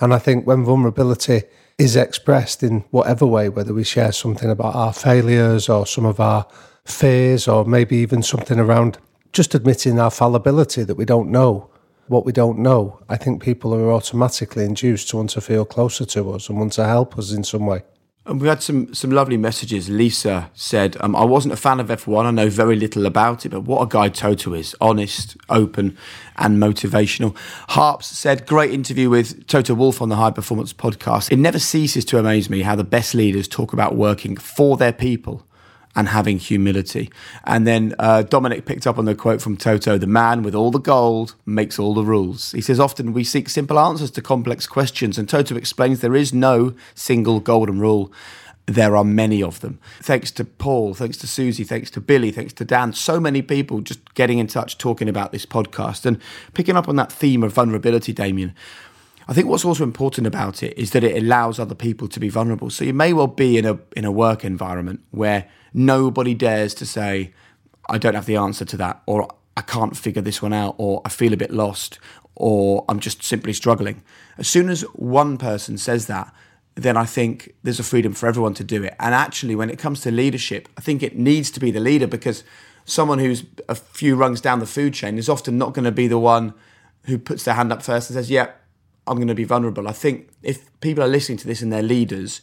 [0.00, 1.42] And I think when vulnerability
[1.78, 6.20] is expressed in whatever way, whether we share something about our failures or some of
[6.20, 6.46] our
[6.84, 8.98] fears, or maybe even something around
[9.32, 11.70] just admitting our fallibility that we don't know,
[12.10, 16.04] what we don't know, I think people are automatically induced to want to feel closer
[16.06, 17.84] to us and want to help us in some way.
[18.26, 19.88] And we had some some lovely messages.
[19.88, 22.26] Lisa said, um, "I wasn't a fan of F1.
[22.26, 25.96] I know very little about it, but what a guy Toto is: honest, open,
[26.36, 27.34] and motivational."
[27.70, 31.32] Harps said, "Great interview with Toto Wolff on the High Performance Podcast.
[31.32, 34.92] It never ceases to amaze me how the best leaders talk about working for their
[34.92, 35.46] people
[35.96, 37.10] and having humility.
[37.44, 40.70] And then uh, Dominic picked up on the quote from Toto the man with all
[40.70, 42.52] the gold makes all the rules.
[42.52, 46.32] He says, Often we seek simple answers to complex questions, and Toto explains there is
[46.32, 48.12] no single golden rule.
[48.66, 49.80] There are many of them.
[50.00, 53.80] Thanks to Paul, thanks to Susie, thanks to Billy, thanks to Dan, so many people
[53.80, 56.20] just getting in touch, talking about this podcast and
[56.54, 58.54] picking up on that theme of vulnerability, Damian.
[59.30, 62.28] I think what's also important about it is that it allows other people to be
[62.28, 62.68] vulnerable.
[62.68, 66.84] So you may well be in a in a work environment where nobody dares to
[66.84, 67.32] say,
[67.88, 71.00] I don't have the answer to that, or I can't figure this one out, or
[71.04, 72.00] I feel a bit lost,
[72.34, 74.02] or I'm just simply struggling.
[74.36, 76.34] As soon as one person says that,
[76.74, 78.96] then I think there's a freedom for everyone to do it.
[78.98, 82.08] And actually, when it comes to leadership, I think it needs to be the leader
[82.08, 82.42] because
[82.84, 86.08] someone who's a few rungs down the food chain is often not going to be
[86.08, 86.52] the one
[87.04, 88.50] who puts their hand up first and says, Yeah,
[89.10, 89.88] I'm going to be vulnerable.
[89.88, 92.42] I think if people are listening to this and they're leaders,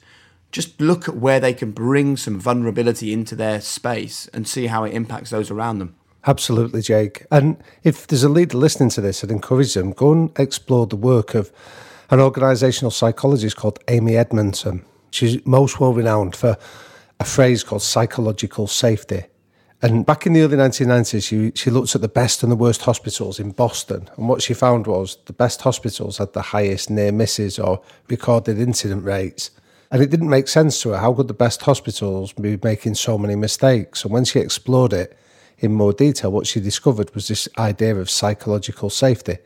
[0.51, 4.83] just look at where they can bring some vulnerability into their space and see how
[4.83, 5.95] it impacts those around them.
[6.25, 7.25] Absolutely, Jake.
[7.31, 10.97] And if there's a leader listening to this, I'd encourage them go and explore the
[10.97, 11.53] work of
[12.09, 14.83] an organisational psychologist called Amy Edmondson.
[15.09, 16.57] She's most well renowned for
[17.17, 19.23] a phrase called psychological safety.
[19.81, 22.81] And back in the early 1990s, she, she looked at the best and the worst
[22.81, 24.09] hospitals in Boston.
[24.17, 28.59] And what she found was the best hospitals had the highest near misses or recorded
[28.59, 29.51] incident rates.
[29.91, 30.97] And it didn't make sense to her.
[30.97, 34.03] How could the best hospitals be making so many mistakes?
[34.03, 35.15] And when she explored it
[35.59, 39.37] in more detail, what she discovered was this idea of psychological safety.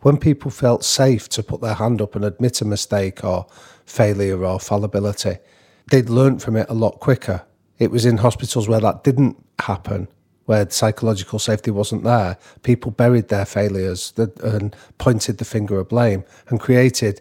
[0.00, 3.46] When people felt safe to put their hand up and admit a mistake or
[3.84, 5.36] failure or fallibility,
[5.90, 7.44] they'd learn from it a lot quicker.
[7.78, 10.08] It was in hospitals where that didn't happen,
[10.46, 12.38] where psychological safety wasn't there.
[12.62, 17.20] People buried their failures and pointed the finger of blame and created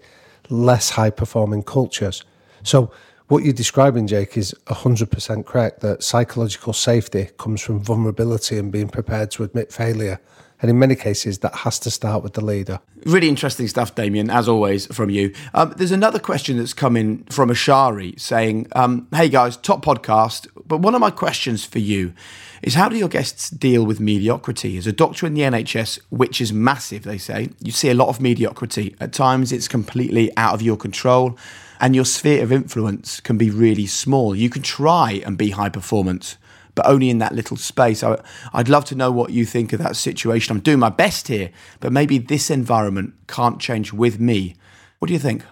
[0.50, 2.24] less high performing cultures.
[2.64, 2.92] So,
[3.30, 8.90] what you're describing, Jake, is 100% correct that psychological safety comes from vulnerability and being
[8.90, 10.20] prepared to admit failure.
[10.64, 12.80] And in many cases, that has to start with the leader.
[13.06, 15.34] Really interesting stuff, Damian, as always, from you.
[15.54, 20.48] Um, there's another question that's come in from Ashari saying, um, Hey guys, top podcast,
[20.66, 22.14] but one of my questions for you
[22.62, 24.78] is how do your guests deal with mediocrity?
[24.78, 28.08] As a doctor in the NHS, which is massive, they say, you see a lot
[28.08, 28.96] of mediocrity.
[29.02, 31.38] At times, it's completely out of your control
[31.82, 34.34] and your sphere of influence can be really small.
[34.34, 36.38] You can try and be high performance,
[36.76, 38.04] but only in that little space.
[38.04, 38.20] I,
[38.54, 40.56] would love to know what you think of that situation.
[40.56, 44.56] I'm doing my best here, but maybe this environment can't change with me.
[45.00, 45.44] What do you think?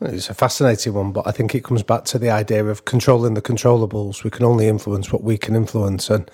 [0.00, 3.34] It's a fascinating one, but I think it comes back to the idea of controlling
[3.34, 4.24] the controllables.
[4.24, 6.10] We can only influence what we can influence.
[6.10, 6.30] And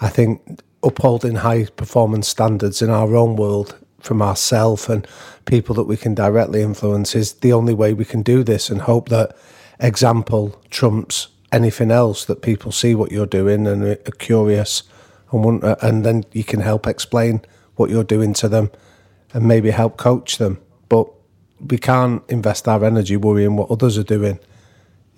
[0.00, 5.06] I think upholding high performance standards in our own world from ourselves and
[5.46, 8.82] people that we can directly influence is the only way we can do this and
[8.82, 9.36] hope that
[9.80, 14.82] example trumps anything else that people see what you're doing and are curious
[15.30, 17.42] and want, and then you can help explain
[17.76, 18.70] what you're doing to them
[19.32, 20.60] and maybe help coach them.
[20.88, 21.08] But
[21.60, 24.40] we can't invest our energy worrying what others are doing,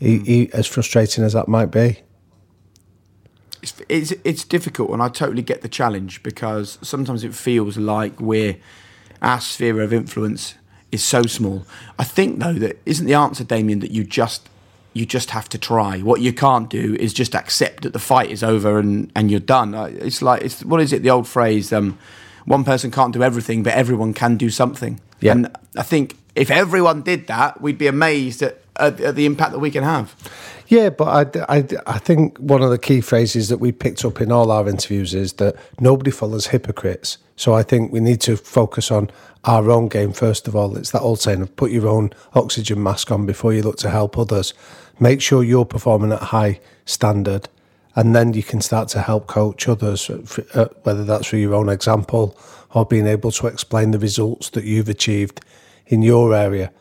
[0.01, 0.51] mm.
[0.51, 2.01] as frustrating as that might be.
[3.63, 8.21] It's, it's, it's difficult, and I totally get the challenge because sometimes it feels like
[8.21, 8.57] we're
[9.23, 10.55] our sphere of influence
[10.93, 11.67] is so small.
[11.99, 14.49] I think though that isn't the answer, Damian, that you just
[14.95, 15.99] you just have to try.
[15.99, 19.41] What you can't do is just accept that the fight is over and, and you're
[19.41, 19.75] done.
[19.75, 21.03] Uh, it's like it's what is it?
[21.03, 21.99] The old phrase, um,
[22.47, 25.01] one person can't do everything, but everyone can do something.
[25.21, 25.33] Yeah.
[25.33, 29.53] And I think if everyone did that, we'd be amazed at, at, at the impact
[29.53, 30.15] that we can have.
[30.69, 34.21] Yeah, but I, I, I think one of the key phrases that we picked up
[34.21, 37.19] in all our interviews is that nobody follows hypocrites.
[37.37, 39.11] So I think we need to focus on
[39.45, 40.77] our own game first of all.
[40.77, 43.91] It's that old saying of put your own oxygen mask on before you look to
[43.91, 44.55] help others.
[45.01, 47.49] Make sure you're performing at high standard,
[47.97, 51.69] and then you can start to help coach others, uh, whether that's through your own
[51.69, 52.39] example
[52.73, 55.41] or being able to explain the results that you've achieved
[55.87, 56.73] in your area.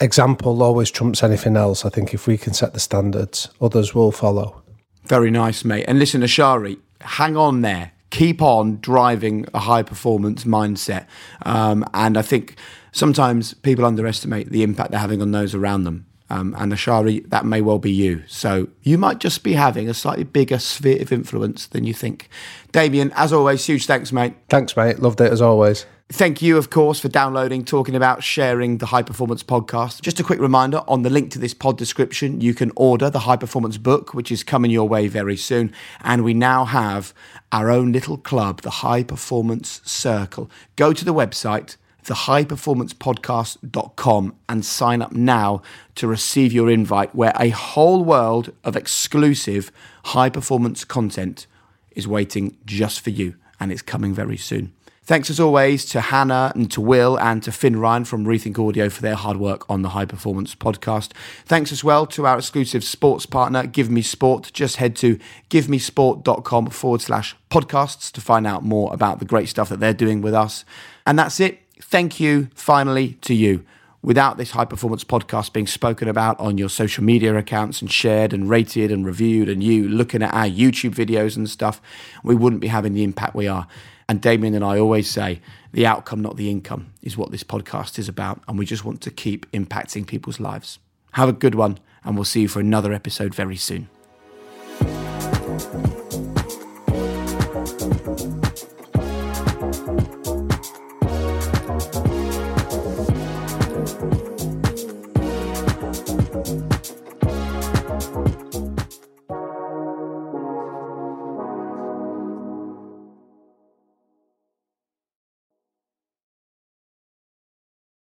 [0.00, 1.84] Example always trumps anything else.
[1.84, 4.62] I think if we can set the standards, others will follow.
[5.04, 5.84] Very nice, mate.
[5.86, 7.92] And listen, Ashari, hang on there.
[8.10, 11.06] Keep on driving a high performance mindset.
[11.42, 12.56] Um, and I think
[12.92, 16.05] sometimes people underestimate the impact they're having on those around them.
[16.28, 18.24] Um, and Ashari, that may well be you.
[18.26, 22.28] So you might just be having a slightly bigger sphere of influence than you think.
[22.72, 24.34] Damian, as always, huge thanks, mate.
[24.48, 24.98] Thanks, mate.
[24.98, 25.86] Loved it as always.
[26.08, 30.02] Thank you, of course, for downloading, talking about, sharing the High Performance podcast.
[30.02, 33.20] Just a quick reminder on the link to this pod description, you can order the
[33.20, 35.72] High Performance book, which is coming your way very soon.
[36.02, 37.12] And we now have
[37.50, 40.48] our own little club, the High Performance Circle.
[40.76, 41.76] Go to the website,
[42.06, 45.60] thehighperformancepodcast.com, and sign up now
[45.96, 49.70] to receive your invite, where a whole world of exclusive
[50.06, 51.46] high performance content
[51.92, 53.34] is waiting just for you.
[53.58, 54.72] And it's coming very soon.
[55.06, 58.90] Thanks as always to Hannah and to Will and to Finn Ryan from Rethink Audio
[58.90, 61.12] for their hard work on the High Performance podcast.
[61.44, 64.50] Thanks as well to our exclusive sports partner, Give Me Sport.
[64.52, 69.68] Just head to givemesport.com forward slash podcasts to find out more about the great stuff
[69.68, 70.64] that they're doing with us.
[71.06, 71.60] And that's it.
[71.88, 73.64] Thank you finally to you.
[74.02, 78.32] Without this high performance podcast being spoken about on your social media accounts and shared
[78.32, 81.80] and rated and reviewed, and you looking at our YouTube videos and stuff,
[82.24, 83.68] we wouldn't be having the impact we are.
[84.08, 88.00] And Damian and I always say the outcome, not the income, is what this podcast
[88.00, 88.42] is about.
[88.48, 90.80] And we just want to keep impacting people's lives.
[91.12, 93.88] Have a good one, and we'll see you for another episode very soon.